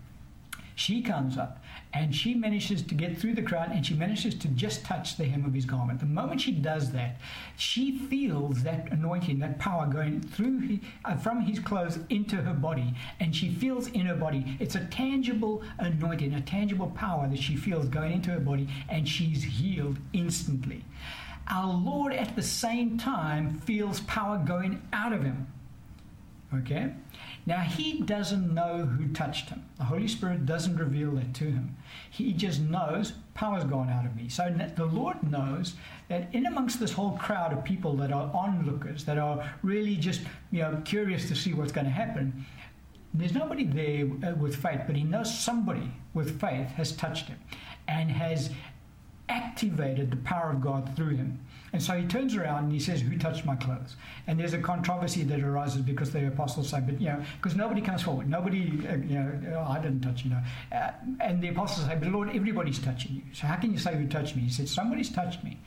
[0.75, 1.65] She comes up
[1.97, 5.25] and she manages to get through the crowd and she manages to just touch the
[5.25, 5.99] hem of his garment.
[6.01, 7.17] The moment she does that,
[7.57, 12.95] she feels that anointing, that power going through uh, from his clothes into her body,
[13.21, 14.57] and she feels in her body.
[14.61, 19.09] It's a tangible anointing, a tangible power that she feels going into her body, and
[19.09, 20.85] she's healed instantly.
[21.49, 25.47] Our Lord at the same time feels power going out of him.
[26.55, 26.93] Okay?
[27.47, 29.65] Now, he doesn't know who touched him.
[29.79, 31.77] The Holy Spirit doesn't reveal that to him.
[32.11, 34.29] He just knows power's gone out of me.
[34.29, 35.75] So the Lord knows
[36.09, 40.23] that in amongst this whole crowd of people that are onlookers, that are really just
[40.51, 42.45] you know curious to see what's going to happen,
[43.15, 47.39] there's nobody there uh, with faith, but he knows somebody with faith has touched him
[47.87, 48.51] and has
[49.29, 51.41] activated the power of God through him.
[51.73, 53.97] And so he turns around and he says, Who touched my clothes?
[54.27, 57.81] And there's a controversy that arises because the apostles say, But, you know, because nobody
[57.81, 58.29] comes forward.
[58.29, 60.43] Nobody, uh, you know, oh, I didn't touch you, know.
[60.73, 63.23] Uh, and the apostles say, But Lord, everybody's touching you.
[63.33, 64.43] So how can you say who touched me?
[64.43, 65.59] He said, Somebody's touched me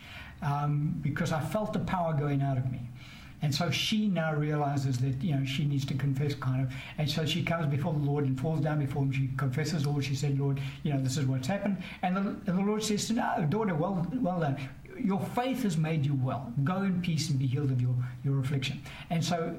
[0.41, 2.81] um, because I felt the power going out of me.
[3.41, 6.73] And so she now realizes that you know she needs to confess, kind of.
[6.97, 9.11] And so she comes before the Lord and falls down before him.
[9.11, 10.01] She confesses all.
[10.01, 13.07] She said, "Lord, you know this is what's happened." And the, and the Lord says
[13.07, 14.57] to her, "Daughter, well, well done.
[15.03, 16.53] Your faith has made you well.
[16.63, 19.55] Go in peace and be healed of your your affliction." And so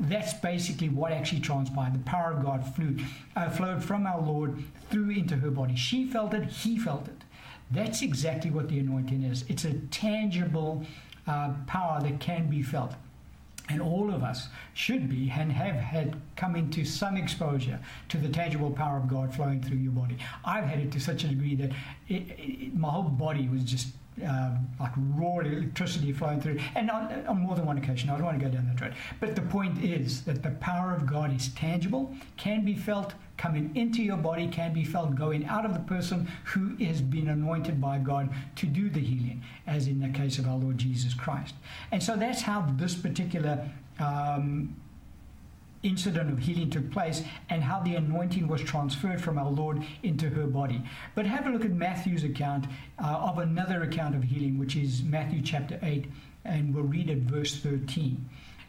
[0.00, 1.94] that's basically what actually transpired.
[1.94, 2.96] The power of God flew,
[3.36, 5.76] uh, flowed from our Lord through into her body.
[5.76, 7.22] She felt it, he felt it.
[7.70, 9.44] That's exactly what the anointing is.
[9.48, 10.84] It's a tangible
[11.26, 12.94] uh, power that can be felt.
[13.68, 18.28] And all of us should be and have had come into some exposure to the
[18.28, 20.16] tangible power of God flowing through your body.
[20.44, 21.70] I've had it to such a degree that
[22.08, 23.88] it, it, my whole body was just
[24.24, 28.10] um, like raw electricity flowing through, and on, on, more than one occasion.
[28.10, 28.94] I don't want to go down that road.
[29.20, 33.70] But the point is that the power of God is tangible, can be felt, coming
[33.74, 37.80] into your body, can be felt going out of the person who has been anointed
[37.80, 41.54] by God to do the healing, as in the case of our Lord Jesus Christ.
[41.92, 43.68] And so that's how this particular.
[43.98, 44.76] Um,
[45.82, 50.28] incident of healing took place and how the anointing was transferred from our Lord into
[50.28, 50.82] her body.
[51.14, 52.66] But have a look at Matthew's account
[53.02, 56.06] uh, of another account of healing, which is Matthew chapter 8,
[56.44, 58.28] and we'll read at verse 13.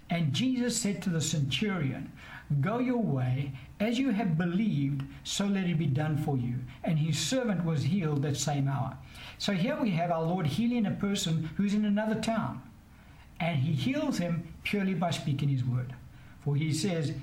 [0.10, 2.12] And Jesus said to the centurion,
[2.60, 6.56] Go your way, as you have believed, so let it be done for you.
[6.84, 8.98] And his servant was healed that same hour.
[9.38, 12.62] So here we have our Lord healing a person who's in another town.
[13.40, 15.94] And he heals him purely by speaking his word.
[16.44, 17.14] For he says,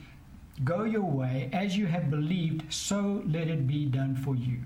[0.64, 4.58] Go your way, as you have believed, so let it be done for you.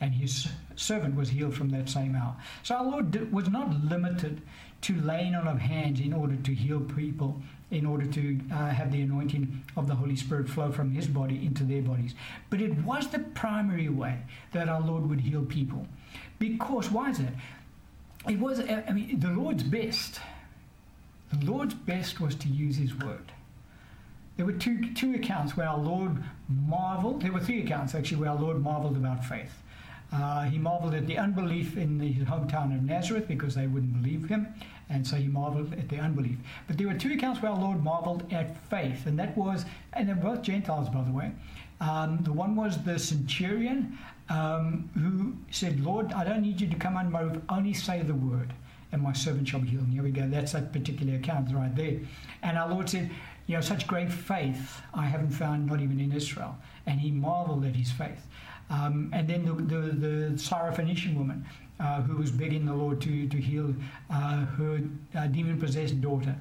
[0.00, 2.34] And his servant was healed from that same hour.
[2.62, 4.40] So our Lord was not limited
[4.82, 7.40] to laying on of hands in order to heal people,
[7.70, 11.44] in order to uh, have the anointing of the Holy Spirit flow from his body
[11.44, 12.14] into their bodies.
[12.50, 14.18] But it was the primary way
[14.52, 15.86] that our Lord would heal people.
[16.38, 17.34] Because, why is that?
[18.28, 20.20] It was, I mean, the Lord's best.
[21.32, 23.32] The Lord's best was to use his word.
[24.36, 27.22] There were two, two accounts where our Lord marveled.
[27.22, 29.62] There were three accounts actually where our Lord marveled about faith.
[30.12, 34.28] Uh, he marveled at the unbelief in his hometown of Nazareth because they wouldn't believe
[34.28, 34.46] him,
[34.88, 36.36] and so he marveled at their unbelief.
[36.68, 40.08] But there were two accounts where our Lord marveled at faith, and that was, and
[40.08, 41.32] they're both Gentiles, by the way.
[41.80, 46.76] Um, the one was the centurion um, who said, Lord, I don't need you to
[46.76, 48.52] come on my roof, only say the word,
[48.92, 49.84] and my servant shall be healed.
[49.84, 51.98] And here we go, that's that particular account right there.
[52.42, 53.10] And our Lord said,
[53.46, 56.56] you know, such great faith I haven't found not even in Israel.
[56.86, 58.26] And he marveled at his faith.
[58.70, 61.44] Um, and then the, the, the Syrophoenician woman
[61.78, 63.74] uh, who was begging the Lord to, to heal
[64.10, 64.80] uh, her
[65.14, 66.34] uh, demon possessed daughter.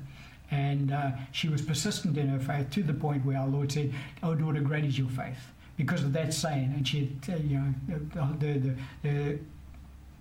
[0.52, 3.94] And uh, she was persistent in her faith to the point where our Lord said,
[4.22, 5.40] Oh, daughter, great is your faith.
[5.76, 6.74] Because of that saying.
[6.76, 9.40] And she had, uh, you know, the, the, the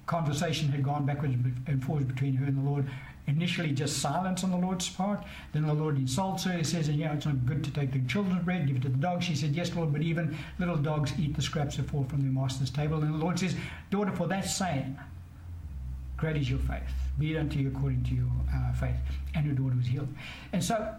[0.07, 1.35] conversation had gone backwards
[1.67, 2.89] and forwards between her and the Lord
[3.27, 5.25] initially just silence on the Lord's part.
[5.53, 6.53] Then the Lord insults her.
[6.53, 8.89] He says, you know, it's not good to take the children's bread, give it to
[8.89, 9.25] the dogs.
[9.25, 12.33] She said, yes, Lord, but even little dogs eat the scraps that fall from their
[12.33, 13.01] master's table.
[13.03, 13.55] And the Lord says,
[13.91, 14.99] daughter, for that saying,
[16.17, 16.83] great is your faith.
[17.19, 18.97] Be it unto you according to your uh, faith.
[19.35, 20.09] And her daughter was healed.
[20.53, 20.95] And so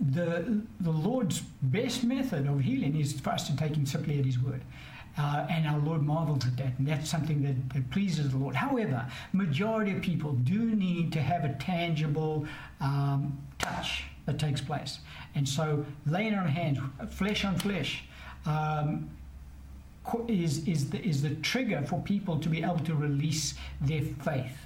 [0.00, 4.24] the, the Lord's best method of healing is for us to take him simply at
[4.24, 4.62] his word.
[5.18, 8.54] Uh, and our Lord marvels at that, and that's something that, that, pleases the Lord.
[8.54, 12.46] However, majority of people do need to have a tangible
[12.80, 14.98] um, touch that takes place,
[15.34, 18.04] and so laying on hands, flesh on flesh,
[18.44, 19.08] um,
[20.28, 24.58] is is the, is the trigger for people to be able to release their faith.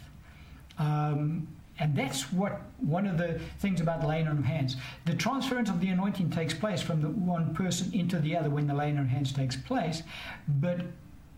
[0.78, 1.46] Um,
[1.80, 4.76] and that's what one of the things about laying on of hands.
[5.06, 8.66] The transference of the anointing takes place from the one person into the other when
[8.66, 10.02] the laying on of hands takes place,
[10.46, 10.82] but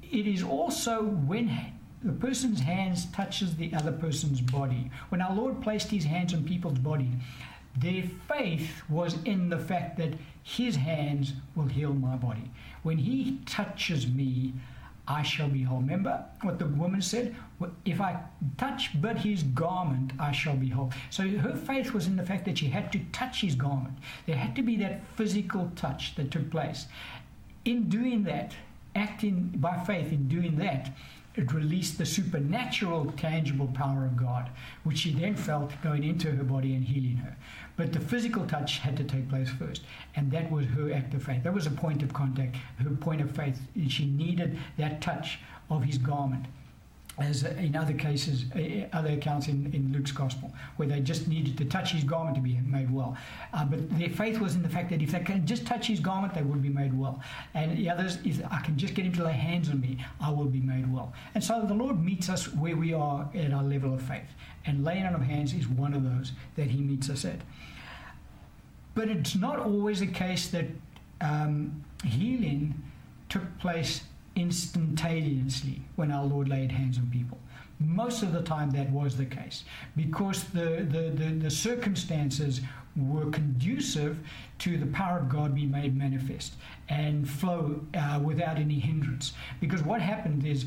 [0.03, 1.59] it is also when
[2.03, 4.91] the person's hands touches the other person's body.
[5.09, 7.11] When our Lord placed his hands on people's body,
[7.77, 12.51] their faith was in the fact that his hands will heal my body.
[12.83, 14.53] When he touches me,
[15.13, 15.81] I shall be whole.
[15.81, 17.37] Remember what the woman said?
[17.85, 18.19] If I
[18.57, 20.91] touch but his garment, I shall be whole.
[21.11, 23.99] So her faith was in the fact that she had to touch his garment.
[24.27, 26.87] There had to be that physical touch that took place.
[27.67, 28.55] In doing that,
[28.95, 30.91] acting by faith in doing that,
[31.35, 34.51] it released the supernatural, tangible power of God,
[34.85, 37.37] which she then felt going into her body and healing her.
[37.77, 39.83] But the physical touch had to take place first.
[40.15, 41.43] And that was her act of faith.
[41.43, 43.61] That was a point of contact, her point of faith.
[43.89, 45.39] She needed that touch
[45.71, 46.47] of his garment.
[47.23, 48.45] As in other cases,
[48.93, 52.43] other accounts in, in Luke's gospel, where they just needed to touch his garment to
[52.43, 53.17] be made well.
[53.53, 56.01] Uh, but their faith was in the fact that if they can just touch his
[56.01, 57.23] garment, they would be made well.
[57.55, 60.31] And the others, if I can just get him to lay hands on me, I
[60.31, 61.13] will be made well.
[61.35, 64.31] And so the Lord meets us where we are at our level of faith.
[64.67, 67.41] And laying on of hands is one of those that he meets us at.
[68.95, 70.67] But it's not always the case that
[71.21, 72.75] um, healing
[73.29, 74.03] took place
[74.37, 77.39] instantaneously when our Lord laid hands on people.
[77.79, 79.65] Most of the time, that was the case
[79.97, 82.61] because the, the, the, the circumstances
[82.97, 84.19] were conducive
[84.59, 86.55] to the power of God be made manifest
[86.89, 89.33] and flow uh, without any hindrance.
[89.61, 90.67] Because what happened is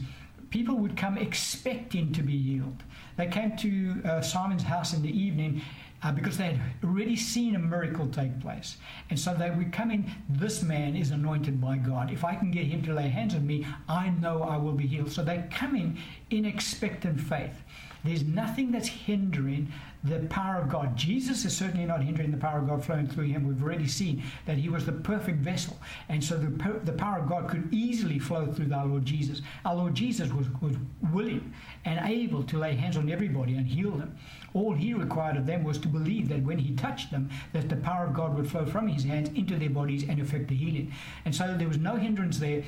[0.50, 2.84] people would come expecting to be healed.
[3.18, 5.62] They came to uh, Simon's house in the evening
[6.06, 8.78] uh, because they had already seen a miracle take place.
[9.10, 12.12] And so they come in, this man is anointed by God.
[12.12, 14.86] If I can get him to lay hands on me, I know I will be
[14.86, 15.12] healed.
[15.12, 15.98] So they come in
[16.30, 17.64] in expectant faith.
[18.04, 19.74] There's nothing that's hindering
[20.06, 20.96] the power of God.
[20.96, 23.48] Jesus is certainly not hindering the power of God flowing through him.
[23.48, 25.80] We've already seen that he was the perfect vessel.
[26.10, 29.42] And so the, the power of God could easily flow through our Lord Jesus.
[29.66, 30.76] Our Lord Jesus was, was
[31.12, 31.54] willing
[31.86, 34.16] and able to lay hands on everybody and heal them.
[34.54, 37.76] All he required of them was to believe that when he touched them, that the
[37.78, 40.94] power of God would flow from his hands into their bodies and effect the healing.
[41.26, 42.64] And so there was no hindrance there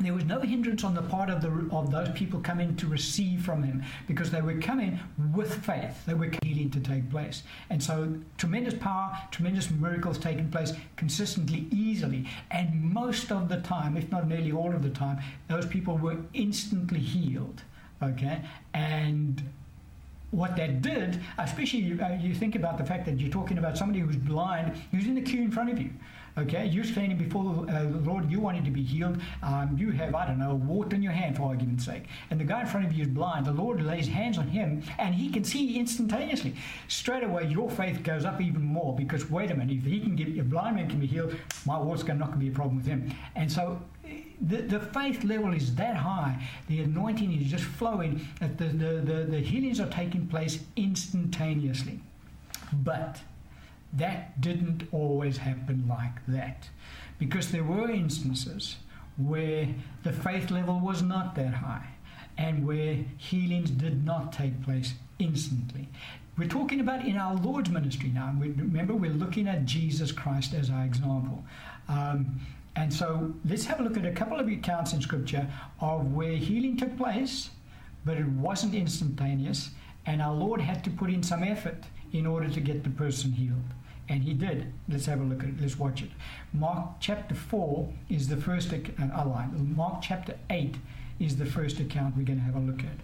[0.00, 3.44] there was no hindrance on the part of the of those people coming to receive
[3.44, 4.98] from him because they were coming
[5.34, 6.04] with faith.
[6.06, 11.66] They were healing to take place, and so tremendous power, tremendous miracles taking place consistently,
[11.70, 15.98] easily, and most of the time, if not nearly all of the time, those people
[15.98, 17.62] were instantly healed.
[18.02, 18.40] Okay,
[18.72, 19.42] and
[20.30, 23.76] what that did, especially you, uh, you think about the fact that you're talking about
[23.76, 25.90] somebody who's blind, who's in the queue in front of you.
[26.38, 29.20] Okay, you're standing before uh, the Lord, you wanted to be healed.
[29.42, 32.04] Um, you have, I don't know, wart in your hand, for argument's sake.
[32.30, 33.46] And the guy in front of you is blind.
[33.46, 36.54] The Lord lays hands on him, and he can see instantaneously.
[36.88, 40.14] Straight away, your faith goes up even more because, wait a minute, if he can
[40.14, 41.34] get, a blind man can be healed,
[41.66, 43.12] my wart's not going to be a problem with him.
[43.34, 43.80] And so
[44.40, 49.00] the, the faith level is that high, the anointing is just flowing, that the, the,
[49.00, 52.00] the, the healings are taking place instantaneously.
[52.72, 53.20] But
[53.92, 56.68] that didn't always happen like that
[57.18, 58.76] because there were instances
[59.16, 59.68] where
[60.02, 61.86] the faith level was not that high
[62.38, 65.88] and where healings did not take place instantly.
[66.38, 68.34] We're talking about in our Lord's ministry now.
[68.38, 71.44] Remember, we're looking at Jesus Christ as our example.
[71.88, 72.40] Um,
[72.76, 75.46] and so let's have a look at a couple of accounts in Scripture
[75.80, 77.50] of where healing took place,
[78.04, 79.70] but it wasn't instantaneous,
[80.06, 83.32] and our Lord had to put in some effort in order to get the person
[83.32, 83.74] healed.
[84.10, 84.72] And he did.
[84.88, 85.60] Let's have a look at it.
[85.60, 86.10] Let's watch it.
[86.52, 90.74] Mark chapter 4 is the first, uh, Mark chapter 8
[91.20, 92.98] is the first account we're going to have a look at.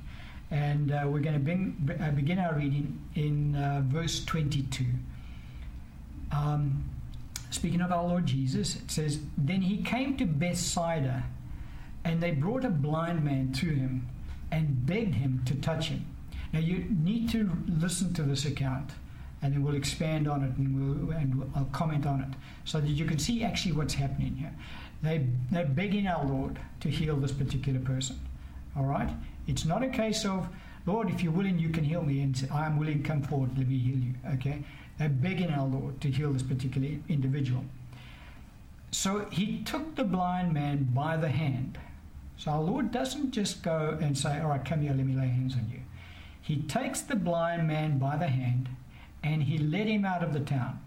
[0.50, 4.84] And uh, we're going to bring, uh, begin our reading in uh, verse 22.
[6.32, 6.84] Um,
[7.50, 11.22] speaking of our Lord Jesus, it says, Then he came to Bethsaida,
[12.04, 14.08] and they brought a blind man to him
[14.50, 16.04] and begged him to touch him.
[16.52, 18.90] Now you need to listen to this account
[19.42, 22.28] and then we'll expand on it and, we'll, and I'll comment on it
[22.64, 24.52] so that you can see actually what's happening here.
[25.02, 28.18] They, they're begging our Lord to heal this particular person.
[28.76, 29.10] All right?
[29.46, 30.48] It's not a case of,
[30.86, 33.68] Lord, if you're willing, you can heal me, and I am willing, come forward, let
[33.68, 34.14] me heal you.
[34.34, 34.62] Okay?
[34.98, 37.64] They're begging our Lord to heal this particular individual.
[38.90, 41.78] So he took the blind man by the hand.
[42.38, 45.28] So our Lord doesn't just go and say, All right, come here, let me lay
[45.28, 45.80] hands on you.
[46.40, 48.68] He takes the blind man by the hand
[49.26, 50.78] and he led him out of the town.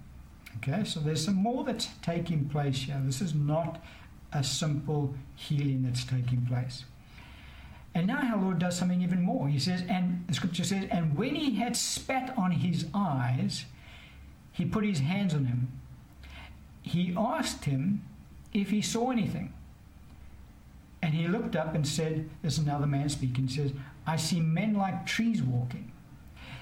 [0.57, 2.99] Okay, so there's some more that's taking place here.
[3.03, 3.83] This is not
[4.31, 6.85] a simple healing that's taking place.
[7.93, 9.49] And now our Lord does something even more.
[9.49, 13.65] He says, and the scripture says, and when he had spat on his eyes,
[14.53, 15.67] he put his hands on him.
[16.81, 18.03] He asked him
[18.53, 19.53] if he saw anything.
[21.01, 23.71] And he looked up and said, There's another man speaking, He says,
[24.05, 25.91] I see men like trees walking.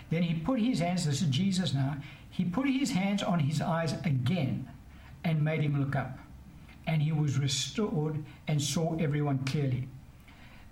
[0.10, 1.98] Then he put his hands, this is Jesus now,
[2.30, 4.70] he put his hands on his eyes again
[5.24, 6.18] and made him look up.
[6.86, 9.88] And he was restored and saw everyone clearly.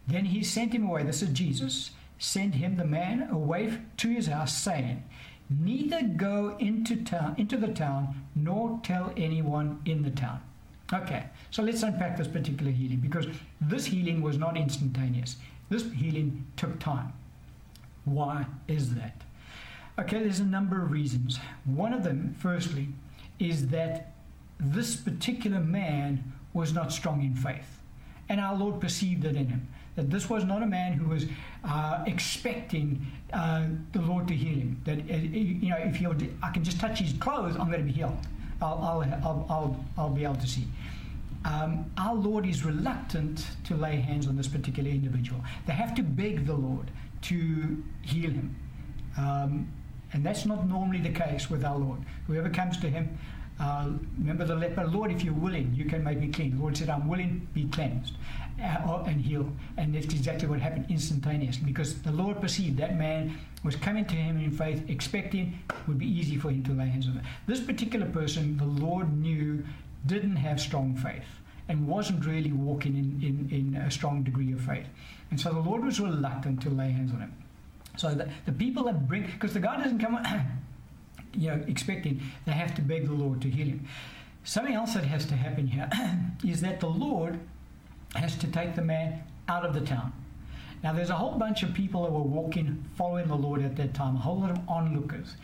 [0.07, 4.27] Then he sent him away, this is Jesus, sent him, the man, away to his
[4.27, 5.03] house, saying,
[5.49, 10.41] Neither go into town into the town nor tell anyone in the town.
[10.91, 13.27] Okay, so let's unpack this particular healing because
[13.61, 15.37] this healing was not instantaneous.
[15.69, 17.13] This healing took time.
[18.05, 19.24] Why is that?
[19.97, 21.39] Okay, there's a number of reasons.
[21.63, 22.89] One of them, firstly,
[23.39, 24.11] is that
[24.59, 27.79] this particular man was not strong in faith.
[28.27, 29.67] And our Lord perceived it in him.
[29.95, 31.25] That this was not a man who was
[31.63, 34.81] uh, expecting uh, the Lord to heal him.
[34.83, 37.85] That uh, you know, if you I can just touch his clothes, I'm going to
[37.85, 38.17] be healed.
[38.61, 40.67] I'll, I'll, I'll, I'll, I'll be able to see.
[41.45, 45.41] Um, our Lord is reluctant to lay hands on this particular individual.
[45.67, 46.89] They have to beg the Lord
[47.23, 48.55] to heal him.
[49.17, 49.71] Um,
[50.15, 51.99] and that's not normally the case with our Lord.
[52.27, 53.17] Whoever comes to him,
[53.59, 56.55] uh, remember the leper, Lord, if you're willing, you can make me clean.
[56.55, 58.13] The Lord said, I'm willing, be cleansed
[58.63, 59.45] uh, and heal.
[59.75, 64.15] And that's exactly what happened instantaneously because the Lord perceived that man was coming to
[64.15, 67.23] him in faith, expecting it would be easy for him to lay hands on him.
[67.45, 69.65] This particular person, the Lord knew,
[70.05, 71.27] didn't have strong faith
[71.67, 74.87] and wasn't really walking in, in, in a strong degree of faith.
[75.29, 77.33] And so the Lord was reluctant to lay hands on him.
[77.97, 80.17] So the, the people that bring, because the guy doesn't come,
[81.33, 83.87] you know, expecting, they have to beg the Lord to heal him.
[84.43, 85.89] Something else that has to happen here
[86.45, 87.39] is that the Lord
[88.15, 90.13] has to take the man out of the town.
[90.83, 93.93] Now, there's a whole bunch of people that were walking, following the Lord at that
[93.93, 95.35] time, a whole lot of onlookers.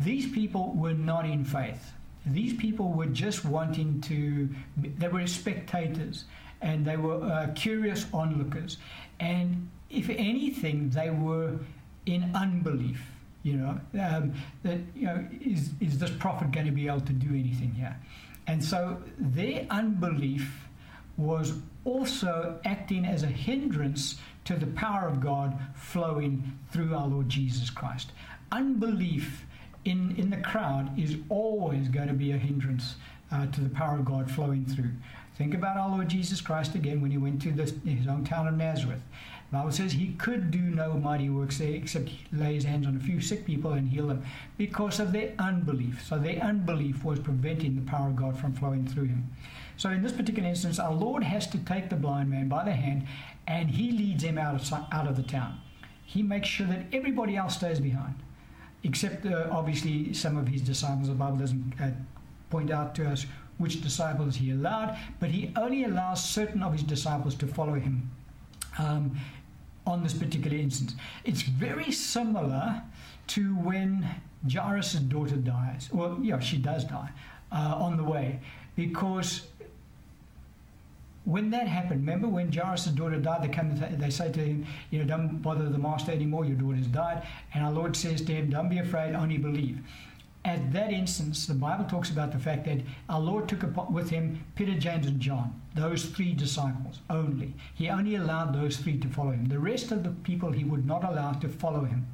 [0.00, 1.92] These people were not in faith.
[2.24, 6.24] These people were just wanting to, they were spectators
[6.60, 8.78] and they were uh, curious onlookers.
[9.20, 11.58] And if anything, they were
[12.06, 13.02] in unbelief.
[13.42, 14.34] You know, um,
[14.64, 17.96] that, you know, is, is this prophet going to be able to do anything here?
[18.48, 20.66] And so their unbelief
[21.16, 21.54] was
[21.84, 27.70] also acting as a hindrance to the power of God flowing through our Lord Jesus
[27.70, 28.12] Christ.
[28.52, 29.44] Unbelief
[29.84, 32.96] in, in the crowd is always going to be a hindrance
[33.32, 34.90] uh, to the power of God flowing through.
[35.36, 38.48] Think about our Lord Jesus Christ again when he went to this, his own town
[38.48, 39.02] of Nazareth.
[39.52, 43.00] Bible says he could do no mighty works there except lay his hands on a
[43.00, 44.24] few sick people and heal them
[44.58, 46.04] because of their unbelief.
[46.04, 49.30] So their unbelief was preventing the power of God from flowing through him.
[49.76, 52.72] So in this particular instance, our Lord has to take the blind man by the
[52.72, 53.06] hand
[53.46, 55.60] and he leads him out of, out of the town.
[56.04, 58.14] He makes sure that everybody else stays behind,
[58.82, 61.08] except uh, obviously some of his disciples.
[61.08, 61.90] The Bible doesn't uh,
[62.50, 63.26] point out to us
[63.58, 68.10] which disciples he allowed, but he only allows certain of his disciples to follow him.
[68.78, 69.18] Um,
[69.86, 70.94] on this particular instance.
[71.24, 72.82] It's very similar
[73.28, 74.06] to when
[74.50, 75.88] Jairus' daughter dies.
[75.92, 77.10] Well, yeah, she does die
[77.52, 78.40] uh, on the way
[78.74, 79.46] because
[81.24, 85.00] when that happened, remember when Jairus' daughter died, they come, they say to him, you
[85.00, 87.26] know, don't bother the master anymore, your daughter's died.
[87.52, 89.80] And our Lord says to him, don't be afraid, only believe
[90.46, 92.78] at that instance, the Bible talks about the fact that
[93.08, 97.52] our Lord took with him Peter, James, and John, those three disciples only.
[97.74, 99.46] He only allowed those three to follow him.
[99.46, 102.06] The rest of the people he would not allow to follow him.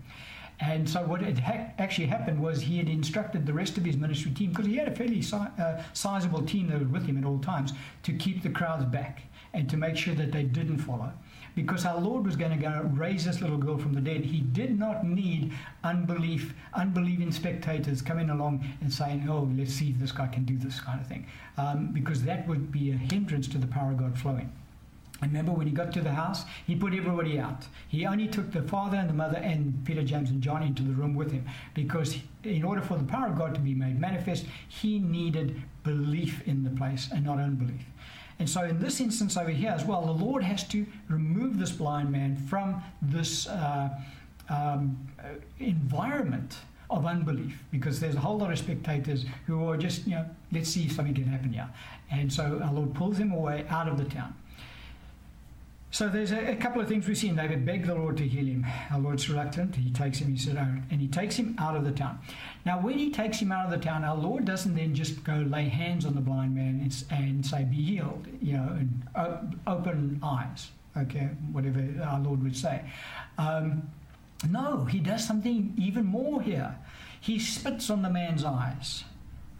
[0.62, 3.96] And so, what had ha- actually happened was he had instructed the rest of his
[3.96, 7.18] ministry team, because he had a fairly si- uh, sizable team that was with him
[7.18, 7.72] at all times,
[8.04, 11.12] to keep the crowds back and to make sure that they didn't follow
[11.54, 14.24] because our Lord was going to go raise this little girl from the dead.
[14.24, 15.52] He did not need
[15.84, 20.56] unbelief, unbelieving spectators coming along and saying, "Oh, let's see if this guy can do
[20.56, 21.26] this kind of thing,"
[21.58, 24.50] um, because that would be a hindrance to the power of God flowing.
[25.22, 27.64] Remember when he got to the house, he put everybody out.
[27.88, 30.92] He only took the father and the mother and Peter, James, and John into the
[30.92, 34.46] room with him because, in order for the power of God to be made manifest,
[34.68, 37.84] he needed belief in the place and not unbelief.
[38.40, 41.70] And so, in this instance over here as well, the Lord has to remove this
[41.70, 43.90] blind man from this uh,
[44.48, 44.98] um,
[45.60, 46.56] environment
[46.90, 50.68] of unbelief because there's a whole lot of spectators who are just, you know, let's
[50.68, 51.68] see if something can happen here.
[52.10, 54.34] And so, our Lord pulls him away out of the town.
[55.92, 57.28] So there's a, a, couple of things we see.
[57.28, 58.66] David begged the Lord to heal him.
[58.90, 59.76] Our Lord's reluctant.
[59.76, 62.18] He takes him, he oh, and he takes him out of the town.
[62.64, 65.34] Now, when he takes him out of the town, our Lord doesn't then just go
[65.34, 70.18] lay hands on the blind man and, and say, be healed, you know, and open
[70.22, 72.90] eyes, okay, whatever our Lord would say.
[73.36, 73.90] Um,
[74.48, 76.74] no, he does something even more here.
[77.20, 79.04] He spits on the man's eyes.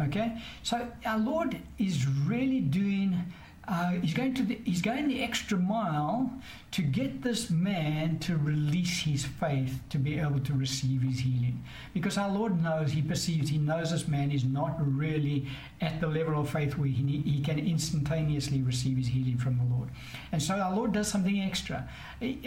[0.00, 0.38] Okay?
[0.62, 3.22] So our Lord is really doing
[3.68, 6.32] uh, he's going to the, he's going the extra mile
[6.72, 11.62] to get this man to release his faith to be able to receive his healing.
[11.94, 15.46] Because our lord knows he perceives he knows this man is not really
[15.80, 19.74] at the level of faith where he, he can instantaneously receive his healing from the
[19.76, 19.90] lord.
[20.32, 21.88] And so our lord does something extra.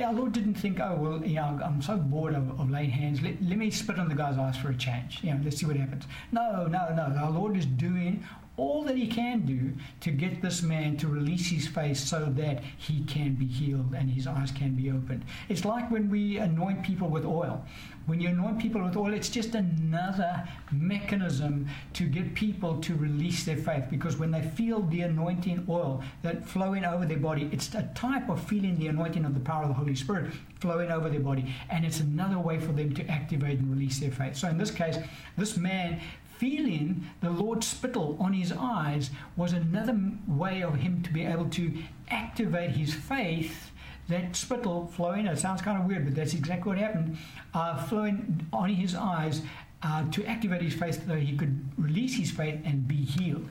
[0.03, 3.21] Our lord didn't think oh well you know i'm so bored of, of laying hands.
[3.21, 5.19] Let, let me spit on the guy's eyes for a change.
[5.23, 6.03] You know let's see what happens.
[6.33, 7.15] No no no.
[7.17, 8.25] Our lord is doing
[8.57, 12.63] all that he can do to get this man to release his faith so that
[12.77, 15.23] he can be healed and his eyes can be opened.
[15.49, 17.65] It's like when we anoint people with oil.
[18.05, 23.43] When you anoint people with oil, it's just another mechanism to get people to release
[23.43, 27.73] their faith because when they feel the anointing oil that flowing over their body, it's
[27.73, 31.09] a type of feeling the anointing of the power of the Holy Spirit flowing over
[31.09, 34.35] their body, and it's another way for them to activate and release their faith.
[34.35, 34.97] So in this case,
[35.37, 35.99] this man
[36.37, 41.49] feeling the Lord's spittle on his eyes was another way of him to be able
[41.51, 41.73] to
[42.09, 43.71] activate his faith.
[44.07, 47.17] That spittle flowing, it sounds kind of weird, but that's exactly what happened,
[47.53, 49.41] uh, flowing on his eyes
[49.81, 53.49] uh, to activate his faith so that he could release his faith and be healed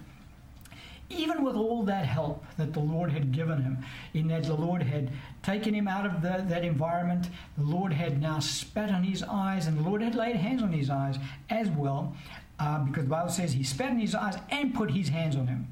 [1.10, 3.78] even with all that help that the Lord had given him,
[4.14, 5.10] in that the Lord had
[5.42, 9.66] taken him out of the, that environment, the Lord had now spat on his eyes,
[9.66, 11.18] and the Lord had laid hands on his eyes
[11.50, 12.14] as well
[12.58, 15.46] uh, because the Bible says he spat in his eyes and put his hands on
[15.46, 15.68] him.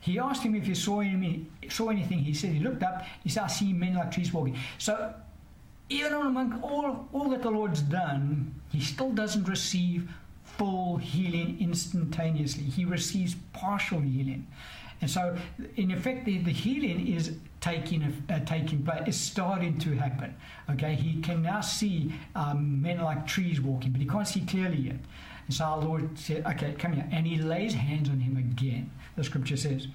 [0.00, 2.18] He asked him if he saw, him, saw anything.
[2.18, 3.04] He said he looked up.
[3.24, 4.56] He said, I see men like trees walking.
[4.78, 5.14] So
[5.88, 10.08] even among all, all that the Lord's done, he still doesn't receive
[10.44, 12.64] full healing instantaneously.
[12.64, 14.46] He receives partial healing.
[15.00, 15.36] And so,
[15.76, 19.02] in effect, the, the healing is taking uh, taking place.
[19.06, 20.34] It's starting to happen.
[20.70, 24.78] Okay, he can now see um, men like trees walking, but he can't see clearly
[24.78, 24.96] yet.
[25.46, 27.08] And so our Lord said, Okay, come here.
[27.10, 29.88] And he lays hands on him again, the scripture says.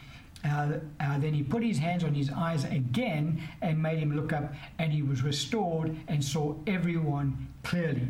[0.43, 4.33] Uh, uh, then he put his hands on his eyes again and made him look
[4.33, 8.07] up, and he was restored and saw everyone clearly.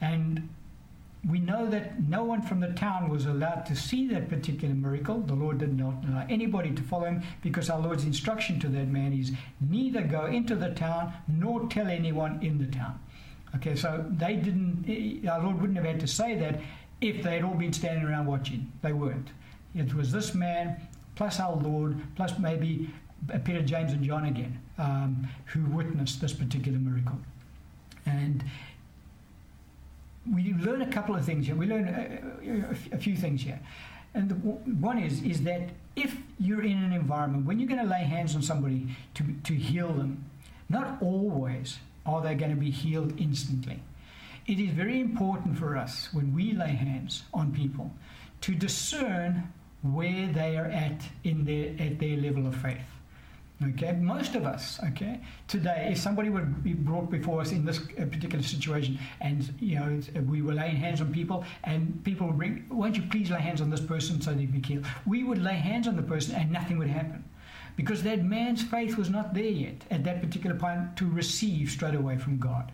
[0.00, 0.48] And
[1.28, 5.20] we know that no one from the town was allowed to see that particular miracle.
[5.20, 8.88] The Lord did not allow anybody to follow him because our Lord's instruction to that
[8.88, 12.98] man is neither go into the town nor tell anyone in the town.
[13.56, 16.60] Okay, so they didn't, eh, our Lord wouldn't have had to say that
[17.00, 18.72] if they had all been standing around watching.
[18.82, 19.28] They weren't.
[19.74, 20.80] It was this man,
[21.14, 22.90] plus our Lord, plus maybe
[23.44, 27.18] Peter, James, and John again, um, who witnessed this particular miracle.
[28.06, 28.44] And
[30.32, 31.54] we learn a couple of things here.
[31.54, 33.60] We learn a, a, few things here.
[34.14, 37.88] And the, one is, is that if you're in an environment, when you're going to
[37.88, 40.24] lay hands on somebody to, to heal them,
[40.68, 43.82] not always are they going to be healed instantly?
[44.46, 47.90] It is very important for us when we lay hands on people
[48.42, 49.52] to discern
[49.82, 52.80] where they are at in their at their level of faith.
[53.62, 57.78] Okay, most of us, okay, today, if somebody would be brought before us in this
[57.78, 62.36] uh, particular situation, and you know we were laying hands on people, and people would
[62.36, 64.84] bring, won't you please lay hands on this person so they can be healed?
[65.06, 67.24] We would lay hands on the person, and nothing would happen
[67.76, 71.94] because that man's faith was not there yet at that particular point to receive straight
[71.94, 72.72] away from God.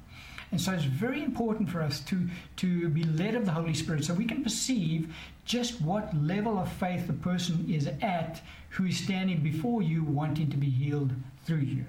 [0.52, 4.04] And so it's very important for us to, to be led of the Holy Spirit
[4.04, 8.40] so we can perceive just what level of faith the person is at
[8.70, 11.12] who is standing before you wanting to be healed
[11.44, 11.84] through you.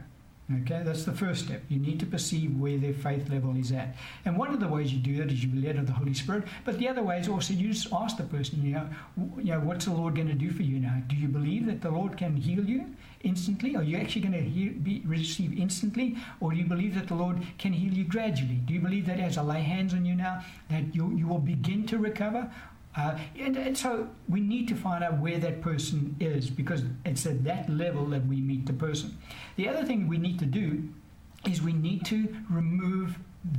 [0.63, 1.63] Okay, that's the first step.
[1.69, 3.95] You need to perceive where their faith level is at.
[4.25, 6.13] And one of the ways you do that is you be led of the Holy
[6.13, 6.43] Spirit.
[6.65, 8.89] But the other way is also you just ask the person, you know,
[9.37, 11.01] you know, what's the Lord going to do for you now?
[11.07, 12.93] Do you believe that the Lord can heal you
[13.23, 13.75] instantly?
[13.75, 16.17] Are you actually going to heal, be, receive instantly?
[16.39, 18.55] Or do you believe that the Lord can heal you gradually?
[18.65, 21.39] Do you believe that as I lay hands on you now, that you, you will
[21.39, 22.51] begin to recover?
[22.95, 27.25] Uh, and, and, so we need to find out where that person is because it's
[27.25, 29.17] at that level that we meet the person.
[29.55, 30.89] The other thing we need to do
[31.49, 33.17] is we need to remove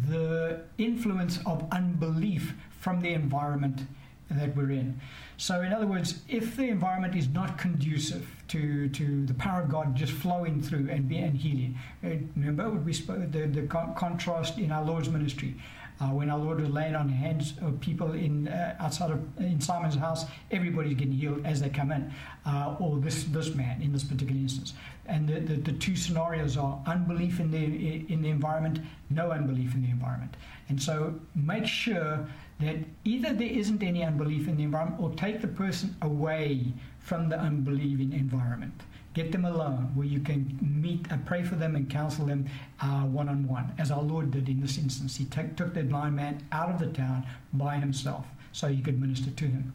[0.09, 3.83] the influence of unbelief from the environment
[4.31, 5.01] that we're in.
[5.37, 9.71] So, in other words, if the environment is not conducive to, to the power of
[9.71, 14.59] God just flowing through and, be, and healing, uh, remember we spoke the, the contrast
[14.59, 15.57] in our Lord's ministry.
[16.01, 19.61] Uh, when our Lord was laying on hands of people in uh, outside of in
[19.61, 22.13] Simon's house, everybody's getting healed as they come in,
[22.45, 24.75] uh, or this this man in this particular instance.
[25.07, 29.75] And the, the, the, two scenarios are unbelief in the in the environment, no unbelief
[29.75, 30.37] in the environment.
[30.69, 32.27] And so make sure
[32.63, 37.29] that either there isn't any unbelief in the environment, or take the person away from
[37.29, 38.83] the unbelieving environment.
[39.15, 42.49] Get them alone where you can meet and pray for them and counsel them
[42.81, 45.17] one on one, as our Lord did in this instance.
[45.17, 49.01] He t- took the blind man out of the town by himself so he could
[49.01, 49.75] minister to him.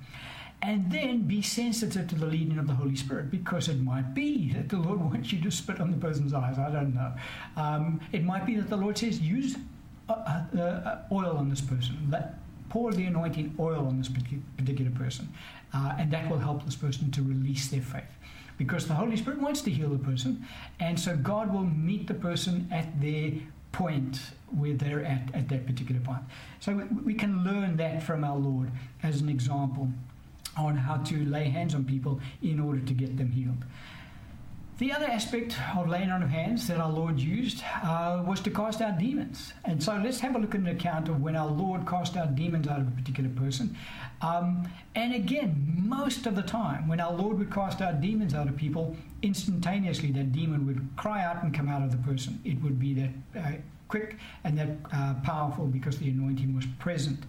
[0.64, 4.54] And then be sensitive to the leading of the Holy Spirit because it might be
[4.54, 6.58] that the Lord wants you to spit on the person's eyes.
[6.58, 7.14] I don't know.
[7.56, 9.56] Um, it might be that the Lord says, use
[10.10, 11.96] uh, uh, uh oil on this person.
[12.10, 12.40] Let,
[12.70, 14.10] pour the anointing oil on this
[14.58, 15.30] particular person.
[15.74, 18.04] Uh, and that will help this person to release their faith
[18.58, 20.46] because the Holy Spirit wants to heal the person,
[20.80, 23.34] and so God will meet the person at their
[23.72, 26.22] point where they're at at that particular point.
[26.60, 28.72] So we can learn that from our Lord
[29.04, 29.90] as an example
[30.58, 33.64] on how to lay hands on people in order to get them healed.
[34.78, 38.52] The other aspect of laying on of hands that our Lord used uh, was to
[38.52, 39.54] cast out demons.
[39.66, 42.36] And so let's have a look at an account of when our Lord cast out
[42.36, 43.76] demons out of a particular person.
[44.22, 48.48] Um, and again, most of the time, when our Lord would cast out demons out
[48.48, 52.40] of people, instantaneously that demon would cry out and come out of the person.
[52.46, 53.52] It would be that uh,
[53.88, 57.24] quick and that uh, powerful because the anointing was present.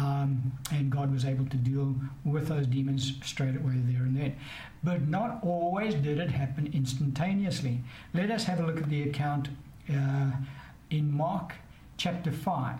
[0.00, 1.94] Um, and God was able to deal
[2.24, 4.36] with those demons straight away there and then.
[4.82, 7.80] But not always did it happen instantaneously.
[8.14, 9.48] Let us have a look at the account
[9.90, 10.30] uh,
[10.90, 11.52] in Mark
[11.98, 12.76] chapter 5.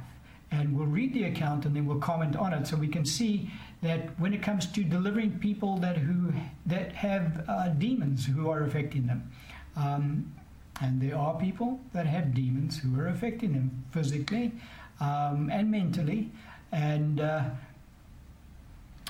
[0.52, 3.50] And we'll read the account and then we'll comment on it so we can see
[3.82, 6.32] that when it comes to delivering people that, who,
[6.66, 9.30] that have uh, demons who are affecting them,
[9.76, 10.32] um,
[10.80, 14.52] and there are people that have demons who are affecting them physically
[15.00, 16.30] um, and mentally.
[16.72, 17.44] And uh,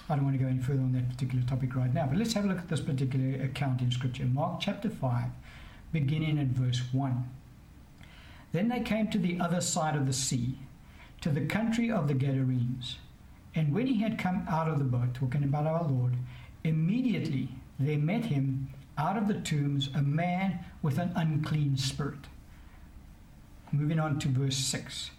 [0.09, 2.33] I don't want to go any further on that particular topic right now, but let's
[2.33, 4.25] have a look at this particular account in Scripture.
[4.25, 5.25] Mark chapter 5,
[5.93, 7.29] beginning at verse 1.
[8.53, 10.59] Then they came to the other side of the sea,
[11.21, 12.97] to the country of the Gadarenes.
[13.55, 16.15] And when he had come out of the boat, talking about our Lord,
[16.65, 17.49] immediately
[17.79, 22.27] there met him out of the tombs a man with an unclean spirit.
[23.73, 25.11] Moving on to verse 6.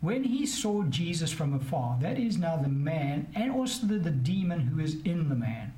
[0.00, 4.10] When he saw Jesus from afar, that is now the man and also the, the
[4.10, 5.72] demon who is in the man.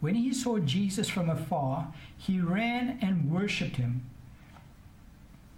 [0.00, 4.02] When he saw Jesus from afar, he ran and worshipped him.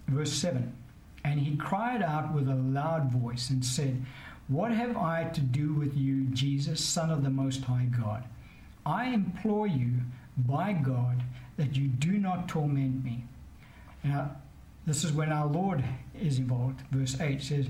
[0.07, 0.73] Verse 7
[1.23, 4.03] And he cried out with a loud voice and said,
[4.47, 8.25] What have I to do with you, Jesus, Son of the Most High God?
[8.85, 9.91] I implore you,
[10.37, 11.23] by God,
[11.57, 13.23] that you do not torment me.
[14.03, 14.31] Now,
[14.85, 15.83] this is when our Lord
[16.19, 16.81] is involved.
[16.91, 17.67] Verse 8 says,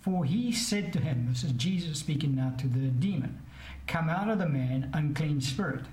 [0.00, 3.40] For he said to him, this is Jesus speaking now to the demon,
[3.86, 5.84] Come out of the man, unclean spirit.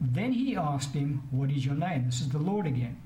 [0.00, 2.06] Then he asked him, What is your name?
[2.06, 2.96] This is the Lord again.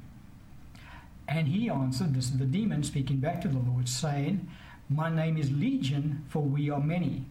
[1.27, 4.49] And he answered, This is the demon speaking back to the Lord, saying,
[4.89, 7.27] My name is Legion, for we are many.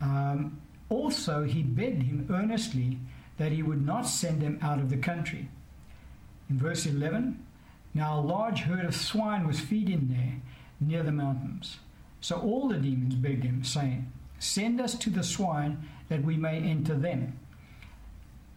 [0.00, 2.98] Um, also, he begged him earnestly
[3.38, 5.48] that he would not send them out of the country.
[6.50, 7.44] In verse 11,
[7.94, 10.40] now a large herd of swine was feeding there
[10.80, 11.78] near the mountains.
[12.20, 16.58] So all the demons begged him, saying, Send us to the swine that we may
[16.58, 17.38] enter them.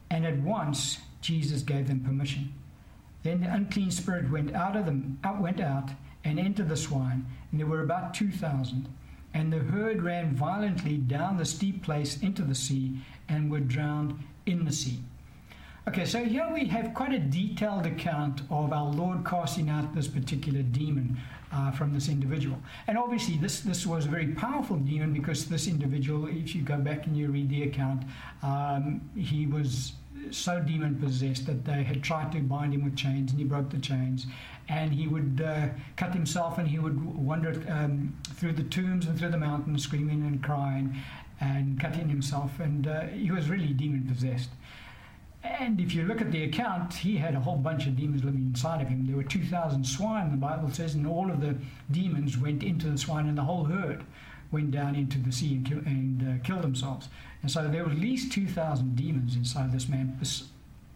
[0.10, 2.54] And at once Jesus gave them permission.
[3.24, 5.92] Then the unclean spirit went out of them, out, went out
[6.24, 8.88] and entered the swine, and there were about two thousand.
[9.34, 14.18] And the herd ran violently down the steep place into the sea and were drowned
[14.46, 15.00] in the sea.
[15.88, 20.06] Okay, so here we have quite a detailed account of our Lord casting out this
[20.06, 21.18] particular demon
[21.54, 22.58] uh, from this individual.
[22.88, 26.78] And obviously, this, this was a very powerful demon because this individual, if you go
[26.78, 28.04] back and you read the account,
[28.44, 29.94] um, he was
[30.30, 33.70] so demon possessed that they had tried to bind him with chains and he broke
[33.70, 34.28] the chains.
[34.68, 39.18] And he would uh, cut himself and he would wander um, through the tombs and
[39.18, 41.02] through the mountains, screaming and crying
[41.40, 42.60] and cutting himself.
[42.60, 44.50] And uh, he was really demon possessed.
[45.44, 48.46] And if you look at the account, he had a whole bunch of demons living
[48.48, 49.06] inside of him.
[49.06, 51.56] There were 2,000 swine, the Bible says, and all of the
[51.92, 54.04] demons went into the swine, and the whole herd
[54.52, 57.10] went down into the sea and, kill, and uh, killed themselves.
[57.42, 60.20] And so there were at least 2,000 demons inside this man,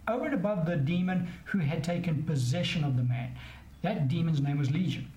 [0.07, 3.35] over and above the demon who had taken possession of the man.
[3.81, 5.11] That demon's name was Legion.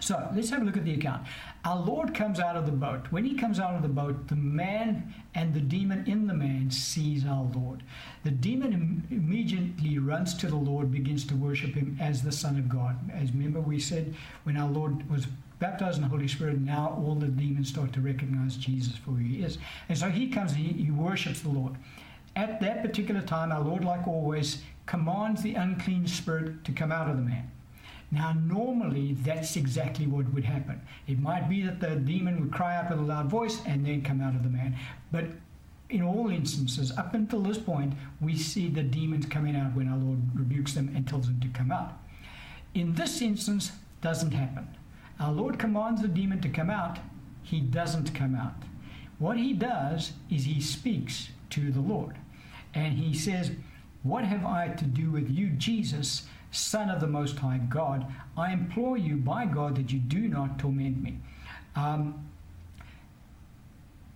[0.00, 1.26] So let's have a look at the account.
[1.64, 3.06] Our Lord comes out of the boat.
[3.10, 6.70] When he comes out of the boat, the man and the demon in the man
[6.70, 7.82] sees our Lord.
[8.24, 12.58] The demon Im- immediately runs to the Lord, begins to worship him as the Son
[12.58, 12.96] of God.
[13.12, 15.26] As remember, we said when our Lord was
[15.58, 19.16] baptized in the Holy Spirit, now all the demons start to recognize Jesus for who
[19.16, 19.58] he is.
[19.88, 21.76] And so he comes and he, he worships the Lord.
[22.36, 27.10] At that particular time, our Lord, like always, commands the unclean spirit to come out
[27.10, 27.50] of the man.
[28.12, 30.80] Now, normally, that's exactly what would happen.
[31.06, 34.02] It might be that the demon would cry out with a loud voice and then
[34.02, 34.76] come out of the man.
[35.12, 35.26] But
[35.88, 39.98] in all instances, up until this point, we see the demons coming out when our
[39.98, 41.98] Lord rebukes them and tells them to come out.
[42.74, 44.66] In this instance, doesn't happen.
[45.18, 46.98] Our Lord commands the demon to come out,
[47.42, 48.54] he doesn't come out.
[49.18, 52.16] What he does is he speaks to the Lord.
[52.72, 53.50] And he says,
[54.02, 56.26] What have I to do with you, Jesus?
[56.50, 60.58] Son of the Most High God, I implore you by God that you do not
[60.58, 61.18] torment me.
[61.76, 62.28] Um,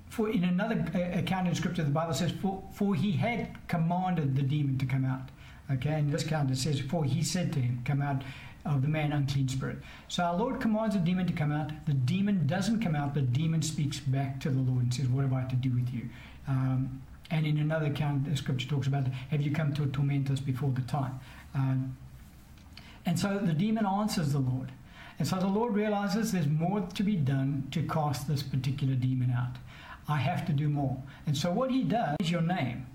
[0.09, 4.43] for in another account in Scripture, the Bible says, for, for he had commanded the
[4.43, 5.31] demon to come out.
[5.71, 8.23] Okay, in this account it says, for he said to him, come out.
[8.65, 9.77] of the man unclean spirit.
[10.09, 11.71] So our Lord commands the demon to come out.
[11.85, 13.13] The demon doesn't come out.
[13.15, 15.93] The demon speaks back to the Lord and says, "What have I to do with
[15.93, 16.09] you?"
[16.49, 20.41] Um, and in another account, the scripture talks about, "Have you come to torment us
[20.41, 21.21] before the time?"
[21.55, 21.97] Um,
[23.07, 24.73] and so the demon answers the Lord.
[25.19, 29.31] And so the Lord realizes there's more to be done to cast this particular demon
[29.31, 29.57] out.
[30.09, 31.03] I have to do more.
[31.27, 32.87] And so what he does is your name.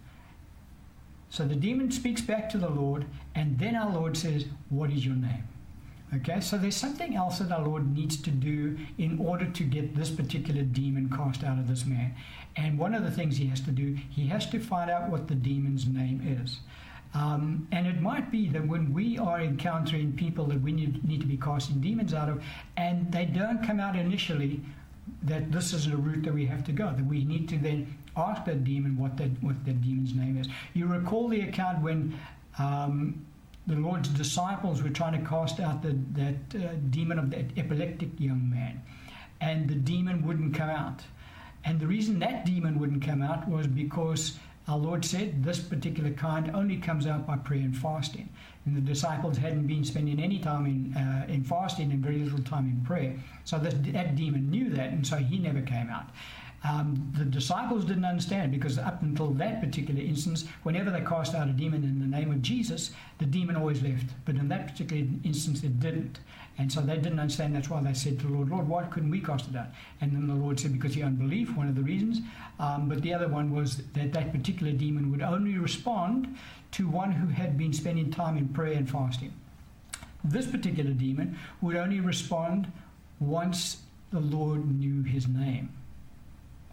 [1.30, 3.05] So the demon speaks back to the Lord,
[3.36, 5.47] and then our Lord says, What is your name?
[6.16, 9.95] Okay, so there's something else that our Lord needs to do in order to get
[9.95, 12.16] this particular demon cast out of this man.
[12.55, 15.28] And one of the things he has to do, he has to find out what
[15.28, 16.62] the demon's name is.
[17.14, 21.22] Um, and it might be that when we are encountering people that we need, need
[21.22, 22.43] to be casting demons out of,
[22.78, 24.62] and they don't come out initially,
[25.24, 26.93] that this is a route that we have to go.
[26.95, 30.47] That we need to then ask that demon what that what that demon's name is.
[30.74, 32.18] You recall the account when
[32.60, 33.26] um,
[33.66, 38.10] the Lord's disciples were trying to cast out the, that uh, demon of that epileptic
[38.20, 38.82] young man,
[39.41, 41.01] and the demon wouldn't come out.
[41.66, 44.39] And the reason that demon wouldn't come out was because
[44.70, 48.30] our Lord said this particular kind only comes out by prayer and fasting.
[48.65, 52.43] And the disciples hadn't been spending any time in, uh, in fasting and very little
[52.43, 53.15] time in prayer.
[53.45, 56.11] So that, that demon knew that, and so he never came out.
[56.63, 61.47] Um, the disciples didn't understand because up until that particular instance, whenever they cast out
[61.47, 64.07] a demon in the name of Jesus, the demon always left.
[64.26, 66.20] But in that particular instance, it didn't.
[66.60, 67.55] And so they didn't understand.
[67.55, 69.68] That's why they said to the Lord, Lord, why couldn't we cast it out?
[70.01, 72.20] And then the Lord said, because you unbelief, one of the reasons.
[72.60, 76.38] Um, but the other one was that that particular demon would only respond
[76.72, 79.34] to one who had been spending time in prayer and fasting.
[80.26, 82.70] This particular demon would only respond
[83.22, 83.78] once
[84.12, 85.72] the Lord knew his name.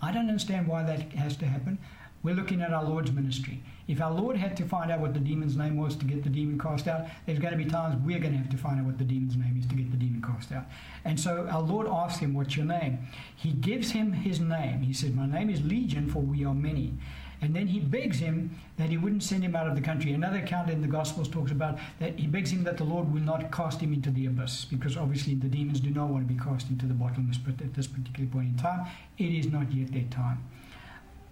[0.02, 1.78] I don't understand why that has to happen.
[2.24, 3.62] We're looking at our Lord's ministry.
[3.88, 6.28] If our Lord had to find out what the demon's name was to get the
[6.28, 8.86] demon cast out, there's going to be times we're going to have to find out
[8.86, 10.64] what the demon's name is to get the demon cast out.
[11.04, 12.98] And so our Lord asks him, What's your name?
[13.36, 14.82] He gives him his name.
[14.82, 16.94] He said, My name is Legion, for we are many.
[17.42, 20.12] And then he begs him that he wouldn't send him out of the country.
[20.12, 23.20] Another account in the Gospels talks about that he begs him that the Lord will
[23.20, 26.40] not cast him into the abyss, because obviously the demons do not want to be
[26.40, 28.86] cast into the bottomless pit at this particular point in time.
[29.18, 30.42] It is not yet their time.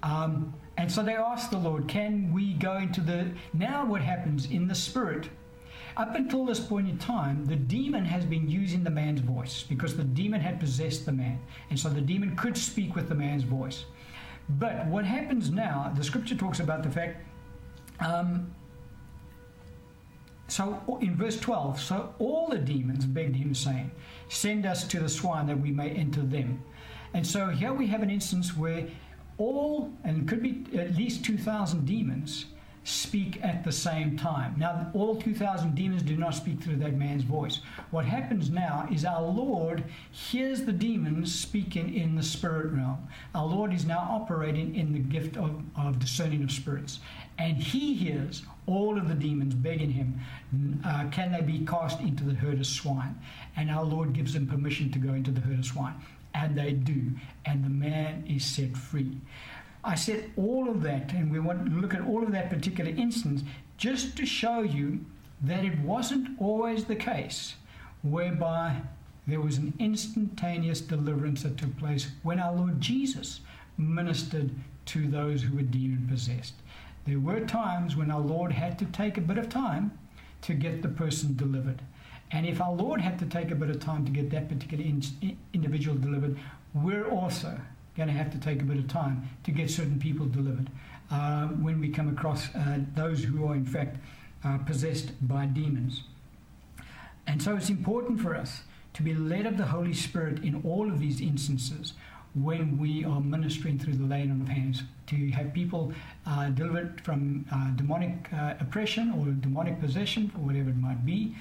[0.03, 3.31] Um, and so they ask the Lord, can we go into the.
[3.53, 5.29] Now, what happens in the spirit?
[5.97, 9.97] Up until this point in time, the demon has been using the man's voice because
[9.97, 11.39] the demon had possessed the man.
[11.70, 13.85] And so the demon could speak with the man's voice.
[14.49, 17.25] But what happens now, the scripture talks about the fact.
[18.01, 18.53] Um,
[20.49, 23.93] so in verse 12, so all the demons begged him, saying,
[24.29, 26.62] Send us to the swine that we may enter them.
[27.14, 28.89] And so here we have an instance where
[29.39, 32.47] all, and could be at least 2,000 demons,
[32.85, 34.55] speak at the same time.
[34.59, 37.61] Now, all 2,000 demons do not speak through that man's voice.
[37.91, 43.09] What happens now is our Lord hears the demons speaking in the spirit realm.
[43.35, 47.01] Our Lord is now operating in the gift of, of discerning of spirits.
[47.39, 50.20] And he hears all of the demons begging him,
[50.85, 53.18] uh, can they be cast into the herd of swine?
[53.57, 55.95] And our Lord gives them permission to go into the herd of swine
[56.35, 57.12] and they do,
[57.45, 59.18] and the man is set free.
[59.82, 62.91] I said all of that, and we want to look at all of that particular
[62.91, 63.43] instance
[63.76, 65.05] just to show you
[65.43, 67.55] that it wasn't always the case
[68.03, 68.80] whereby
[69.26, 73.41] there was an instantaneous deliverance that took place when our Lord Jesus
[73.76, 74.51] ministered
[74.87, 76.55] to those who were demon possessed.
[77.07, 79.99] There were times when our Lord had to take a bit of time
[80.43, 81.82] to get the person delivered.
[82.35, 84.82] And if our Lord had to take a bit of time to get that particular
[84.82, 85.01] in,
[85.53, 86.37] individual delivered,
[86.74, 87.57] we're also
[87.97, 90.68] going to have to take a bit of time to get certain people delivered
[91.12, 93.99] uh, when we come across uh, those who are in fact
[94.43, 96.03] uh, possessed by demons.
[97.28, 98.62] And so it's important for us
[98.95, 101.93] to be led of the Holy Spirit in all of these instances
[102.35, 105.93] when we are ministering through the laying on of hands to have people
[106.26, 111.37] uh, delivered from uh, demonic uh, oppression or demonic possession or whatever it might be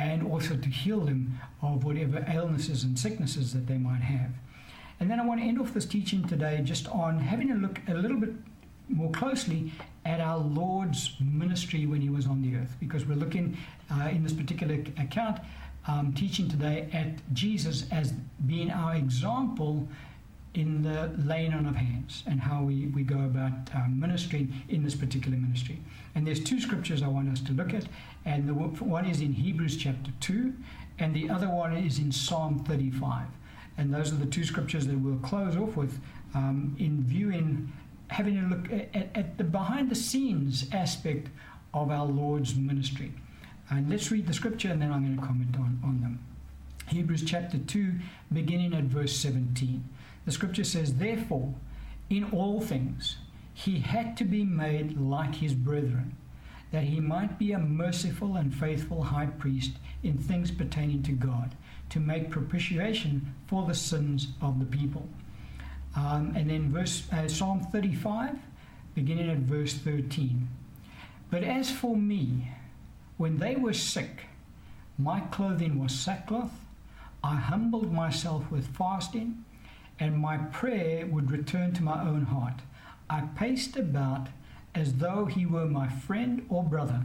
[0.00, 4.30] and also to heal them of whatever illnesses and sicknesses that they might have.
[4.98, 7.80] And then I want to end off this teaching today just on having a look
[7.86, 8.32] a little bit
[8.88, 9.72] more closely
[10.04, 13.56] at our Lord's ministry when he was on the earth, because we're looking
[13.92, 15.38] uh, in this particular account,
[15.86, 18.12] um, teaching today at Jesus as
[18.46, 19.86] being our example
[20.54, 24.82] in the laying on of hands and how we, we go about um, ministering in
[24.82, 25.78] this particular ministry.
[26.14, 27.84] And there's two scriptures I want us to look at,
[28.24, 30.52] and the one is in Hebrews chapter 2,
[30.98, 33.26] and the other one is in Psalm 35.
[33.78, 36.00] And those are the two scriptures that we'll close off with
[36.34, 37.72] um, in viewing,
[38.08, 41.28] having a look at, at, the behind the scenes aspect
[41.72, 43.12] of our Lord's ministry.
[43.70, 46.18] And let's read the scripture and then I'm going to comment on, on them.
[46.88, 47.94] Hebrews chapter 2,
[48.32, 49.84] beginning at verse 17.
[50.24, 51.54] The scripture says, Therefore,
[52.08, 53.16] in all things,
[53.54, 56.16] he had to be made like his brethren,
[56.70, 61.54] that he might be a merciful and faithful high priest in things pertaining to God,
[61.90, 65.08] to make propitiation for the sins of the people.
[65.96, 68.38] Um, and then verse uh, Psalm 35,
[68.94, 70.48] beginning at verse 13.
[71.30, 72.52] But as for me,
[73.16, 74.26] when they were sick,
[74.98, 76.52] my clothing was sackcloth.
[77.22, 79.44] I humbled myself with fasting,
[80.00, 82.62] and my prayer would return to my own heart.
[83.08, 84.28] I paced about
[84.74, 87.02] as though he were my friend or brother.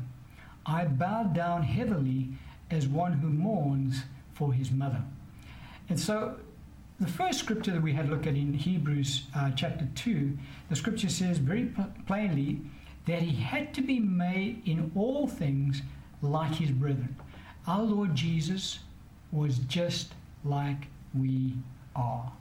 [0.66, 2.30] I bowed down heavily
[2.72, 5.04] as one who mourns for his mother.
[5.90, 6.38] And so,
[7.00, 10.38] the first scripture that we had looked at in Hebrews uh, chapter 2,
[10.70, 11.70] the scripture says very
[12.08, 12.62] plainly
[13.06, 15.82] that he had to be made in all things
[16.22, 17.16] like his brethren.
[17.68, 18.80] Our Lord Jesus
[19.32, 20.14] was just
[20.46, 21.56] like we
[21.96, 22.32] are,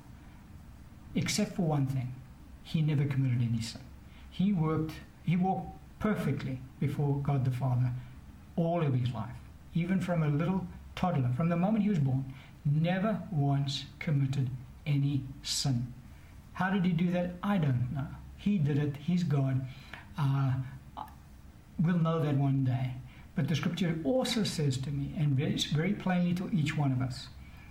[1.14, 2.14] except for one thing
[2.62, 3.80] he never committed any sin.
[4.30, 4.92] He worked,
[5.24, 7.90] he walked perfectly before God the Father
[8.56, 9.34] all of his life,
[9.74, 12.24] even from a little toddler, from the moment he was born,
[12.64, 14.48] never once committed
[14.86, 15.92] any sin.
[16.54, 17.32] How did he do that?
[17.42, 18.06] I don't know.
[18.36, 18.96] He did it.
[18.96, 19.66] He's God.
[20.18, 20.52] Uh,
[21.80, 22.92] we'll know that one day.
[23.34, 27.02] But the scripture also says to me, and very, very plainly to each one of
[27.02, 27.28] us,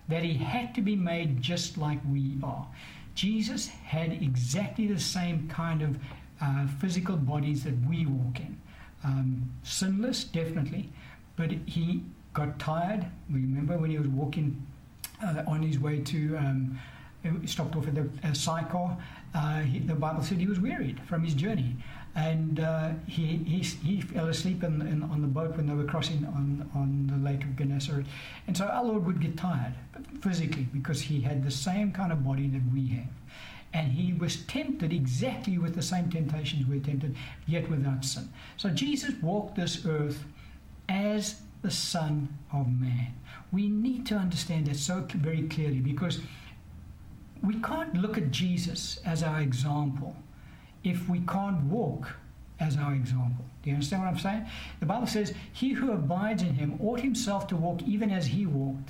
[0.10, 2.68] that he had to be made just like we are.
[3.16, 5.97] Jesus had exactly the same kind of
[6.41, 8.59] uh, physical bodies that we walk in.
[9.03, 10.89] Um, sinless, definitely,
[11.36, 12.03] but he
[12.34, 13.05] got tired.
[13.30, 14.66] Remember when he was walking
[15.24, 16.80] uh, on his way to, um,
[17.45, 18.09] stopped off at the.
[19.36, 21.76] Uh, he, the Bible said he was wearied from his journey
[22.16, 25.84] and uh, he, he, he fell asleep in, in, on the boat when they were
[25.84, 28.05] crossing on, on the Lake of Gennesaret.
[28.45, 29.74] And so our Lord would get tired
[30.22, 33.07] physically because he had the same kind of body that we have.
[33.74, 37.16] And he was tempted exactly with the same temptations we're tempted,
[37.47, 38.30] yet without sin.
[38.57, 40.24] So Jesus walked this earth
[40.88, 43.16] as the Son of Man.
[43.51, 46.20] We need to understand that so very clearly because
[47.41, 50.16] we can't look at Jesus as our example
[50.84, 52.16] if we can't walk
[52.60, 53.46] as our example.
[53.62, 54.46] Do you understand what I'm saying?
[54.80, 58.46] The Bible says, He who abides in him ought himself to walk even as he
[58.46, 58.90] walked.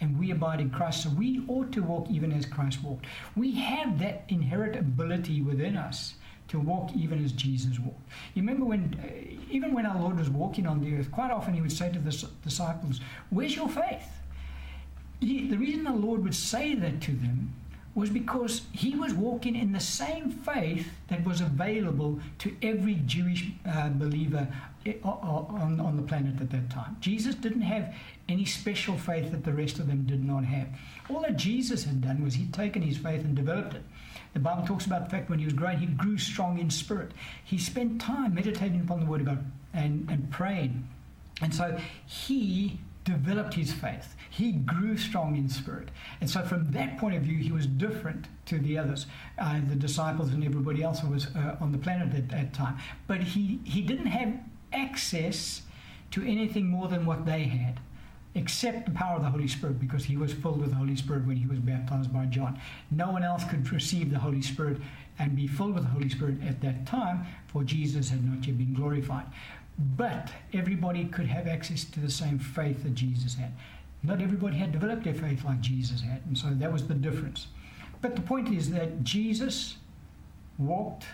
[0.00, 3.06] And we abide in Christ, so we ought to walk even as Christ walked.
[3.34, 6.14] We have that inherent ability within us
[6.48, 8.06] to walk even as Jesus walked.
[8.34, 11.54] You remember when, uh, even when our Lord was walking on the earth, quite often
[11.54, 13.00] he would say to the disciples,
[13.30, 14.06] Where's your faith?
[15.20, 17.54] He, the reason the Lord would say that to them
[17.96, 23.48] was because he was walking in the same faith that was available to every Jewish
[23.66, 24.46] uh, believer
[24.84, 26.98] eh, on, on the planet at that time.
[27.00, 27.94] Jesus didn't have
[28.28, 30.68] any special faith that the rest of them did not have.
[31.08, 33.82] All that Jesus had done was he'd taken his faith and developed it.
[34.34, 37.12] The Bible talks about the fact when he was growing, he grew strong in spirit.
[37.42, 40.86] He spent time meditating upon the Word of God and, and praying.
[41.40, 44.16] And so he developed his faith.
[44.28, 45.88] He grew strong in spirit.
[46.20, 49.06] And so, from that point of view, he was different to the others,
[49.38, 52.76] uh, the disciples and everybody else who was uh, on the planet at that time.
[53.06, 54.34] But he, he didn't have
[54.72, 55.62] access
[56.10, 57.80] to anything more than what they had,
[58.34, 61.26] except the power of the Holy Spirit, because he was filled with the Holy Spirit
[61.26, 62.60] when he was baptized by John.
[62.90, 64.78] No one else could receive the Holy Spirit
[65.18, 68.58] and be filled with the Holy Spirit at that time, for Jesus had not yet
[68.58, 69.26] been glorified.
[69.78, 73.52] But everybody could have access to the same faith that Jesus had.
[74.02, 77.48] Not everybody had developed their faith like Jesus had, and so that was the difference.
[78.00, 79.76] But the point is that Jesus
[80.58, 81.06] walked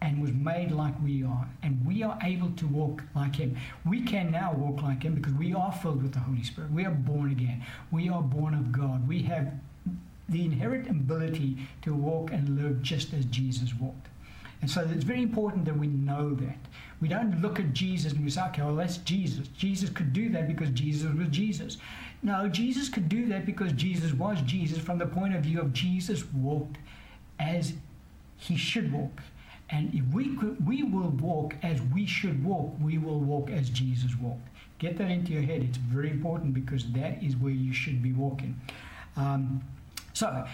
[0.00, 3.56] and was made like we are, and we are able to walk like Him.
[3.84, 6.70] We can now walk like Him because we are filled with the Holy Spirit.
[6.70, 7.64] We are born again.
[7.90, 9.08] We are born of God.
[9.08, 9.52] We have
[10.28, 14.08] the inherent ability to walk and live just as Jesus walked.
[14.60, 16.58] And so it's very important that we know that.
[17.00, 19.48] We don't look at Jesus and we say, okay, well, that's Jesus.
[19.48, 21.78] Jesus could do that because Jesus was Jesus.
[22.22, 25.72] No, Jesus could do that because Jesus was Jesus from the point of view of
[25.72, 26.78] Jesus walked
[27.38, 27.74] as
[28.36, 29.20] he should walk.
[29.70, 33.68] And if we could, we will walk as we should walk, we will walk as
[33.68, 34.48] Jesus walked.
[34.78, 35.62] Get that into your head.
[35.62, 38.58] It's very important because that is where you should be walking.
[39.16, 39.62] Um,
[40.14, 40.46] so,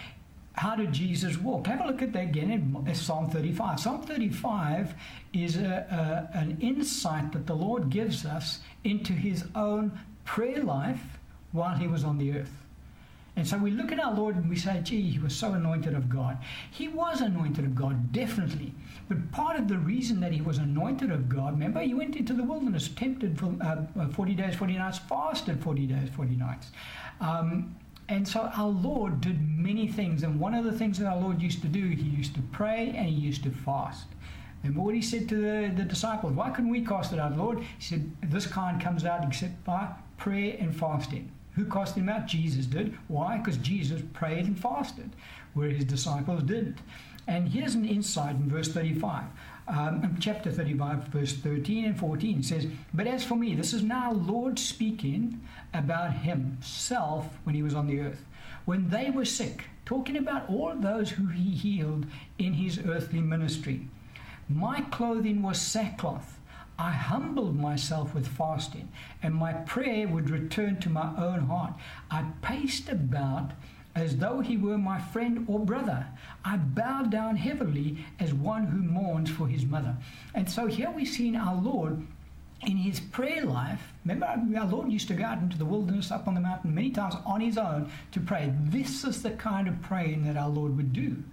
[0.57, 1.67] how did Jesus walk?
[1.67, 3.79] Have a look at that again in Psalm 35.
[3.79, 4.93] Psalm 35
[5.33, 11.19] is a, a, an insight that the Lord gives us into his own prayer life
[11.51, 12.51] while he was on the earth.
[13.37, 15.93] And so we look at our Lord and we say, gee, he was so anointed
[15.93, 16.37] of God.
[16.71, 18.73] He was anointed of God, definitely.
[19.09, 22.33] But part of the reason that he was anointed of God, remember, he went into
[22.33, 26.71] the wilderness, tempted for uh, 40 days, 40 nights, fasted 40 days, 40 nights.
[27.19, 27.75] Um,
[28.07, 30.23] and so our Lord did many things.
[30.23, 32.93] And one of the things that our Lord used to do, he used to pray
[32.95, 34.07] and he used to fast.
[34.63, 36.33] And what he said to the, the disciples?
[36.33, 37.59] Why couldn't we cast it out, Lord?
[37.59, 41.31] He said, This kind comes out except by prayer and fasting.
[41.53, 42.27] Who cast him out?
[42.27, 42.97] Jesus did.
[43.07, 43.37] Why?
[43.37, 45.11] Because Jesus prayed and fasted,
[45.53, 46.79] where his disciples didn't.
[47.27, 49.23] And here's an insight in verse 35.
[49.67, 54.11] Um, chapter 35, verse 13 and 14 says, But as for me, this is now
[54.11, 55.41] Lord speaking
[55.73, 58.23] about himself when he was on the earth.
[58.65, 62.05] When they were sick, talking about all those who he healed
[62.37, 63.87] in his earthly ministry.
[64.47, 66.39] My clothing was sackcloth.
[66.77, 68.89] I humbled myself with fasting,
[69.23, 71.73] and my prayer would return to my own heart.
[72.11, 73.51] I paced about
[73.95, 76.05] as though he were my friend or brother.
[76.43, 79.95] I bowed down heavily as one who mourns for his mother.
[80.33, 82.05] And so here we've seen our Lord
[82.61, 83.93] in his prayer life.
[84.03, 84.25] Remember,
[84.59, 87.15] our Lord used to go out into the wilderness up on the mountain many times
[87.25, 88.53] on his own to pray.
[88.63, 91.23] This is the kind of praying that our Lord would do.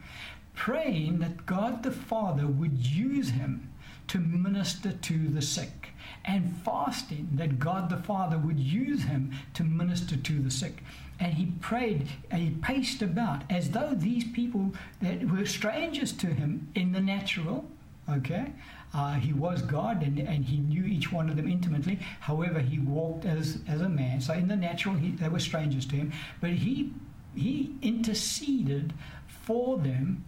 [0.54, 3.70] Praying that God the Father would use him
[4.08, 5.88] to minister to the sick,
[6.24, 10.82] and fasting that God the Father would use him to minister to the sick.
[11.22, 16.26] And he prayed and he paced about as though these people that were strangers to
[16.26, 17.64] him in the natural,
[18.10, 18.52] okay?
[18.92, 22.00] Uh, he was God and, and he knew each one of them intimately.
[22.18, 24.20] However, he walked as, as a man.
[24.20, 26.12] So in the natural, he, they were strangers to him.
[26.40, 26.92] But he,
[27.36, 28.92] he interceded
[29.28, 30.24] for them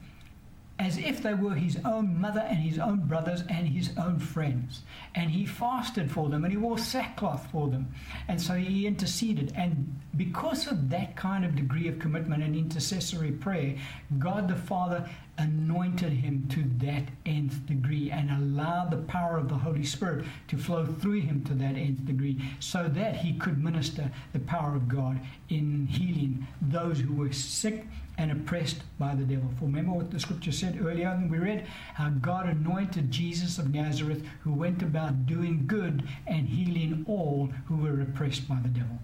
[0.79, 4.83] as if they were his own mother and his own brothers and his own friends.
[5.14, 7.95] And he fasted for them and he wore sackcloth for them.
[8.27, 9.53] And so he interceded.
[9.55, 13.77] And because of that kind of degree of commitment and intercessory prayer,
[14.18, 15.09] God the Father
[15.39, 20.57] anointed him to that nth degree and allowed the power of the Holy Spirit to
[20.57, 24.89] flow through him to that nth degree so that he could minister the power of
[24.89, 27.85] God in healing those who were sick
[28.19, 29.49] and oppressed by the devil.
[29.59, 33.75] For remember what the scripture said earlier and we read how God anointed Jesus of
[33.75, 38.99] Nazareth who went about doing good and healing all who were oppressed by the devil.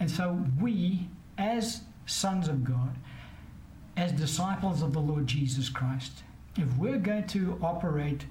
[0.00, 1.08] And so we
[1.38, 2.96] as sons of God
[3.96, 6.22] as disciples of the Lord Jesus Christ,
[6.56, 8.26] if we're going to operate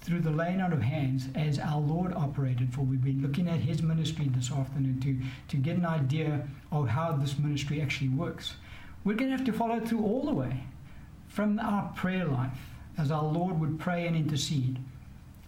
[0.00, 3.58] through the laying on of hands as our Lord operated, for we've been looking at
[3.58, 5.18] his ministry this afternoon to,
[5.48, 8.54] to get an idea of how this ministry actually works.
[9.04, 10.64] We're going to have to follow through all the way
[11.28, 12.58] from our prayer life
[12.96, 14.78] as our Lord would pray and intercede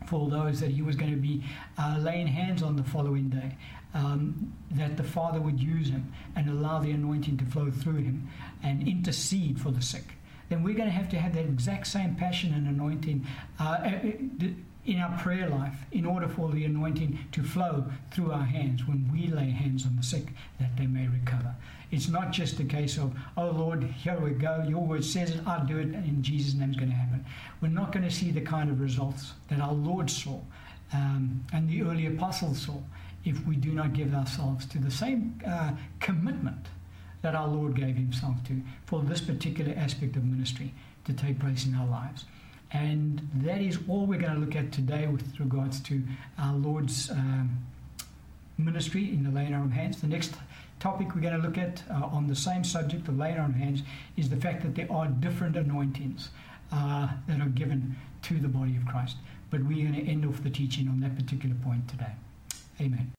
[0.06, 1.42] for those that he was going to be
[1.78, 3.56] uh, laying hands on the following day
[3.94, 8.28] um, that the Father would use him and allow the anointing to flow through him
[8.62, 10.04] and intercede for the sick,
[10.48, 13.26] then we're going to have to have that exact same passion and anointing
[13.58, 14.48] uh, uh
[14.86, 19.10] in our prayer life in order for the anointing to flow through our hands when
[19.12, 20.28] we lay hands on the sick
[20.58, 21.54] that they may recover.
[21.90, 25.40] It's not just a case of, oh Lord, here we go, your word says it,
[25.46, 27.24] I'll do it, and in Jesus' name it's going to happen.
[27.60, 30.40] We're not going to see the kind of results that our Lord saw
[30.92, 32.78] um, and the early apostles saw
[33.24, 36.66] if we do not give ourselves to the same uh, commitment
[37.22, 40.72] that our Lord gave himself to for this particular aspect of ministry
[41.04, 42.24] to take place in our lives.
[42.72, 46.02] And that is all we're going to look at today with regards to
[46.38, 47.58] our Lord's um,
[48.56, 50.00] ministry in the laying on of hands.
[50.00, 50.34] The next
[50.80, 53.82] topic we're going to look at uh, on the same subject of laying on hands
[54.16, 56.30] is the fact that there are different anointings
[56.72, 59.16] uh, that are given to the body of Christ.
[59.50, 62.12] But we're going to end off the teaching on that particular point today.
[62.80, 63.12] Amen.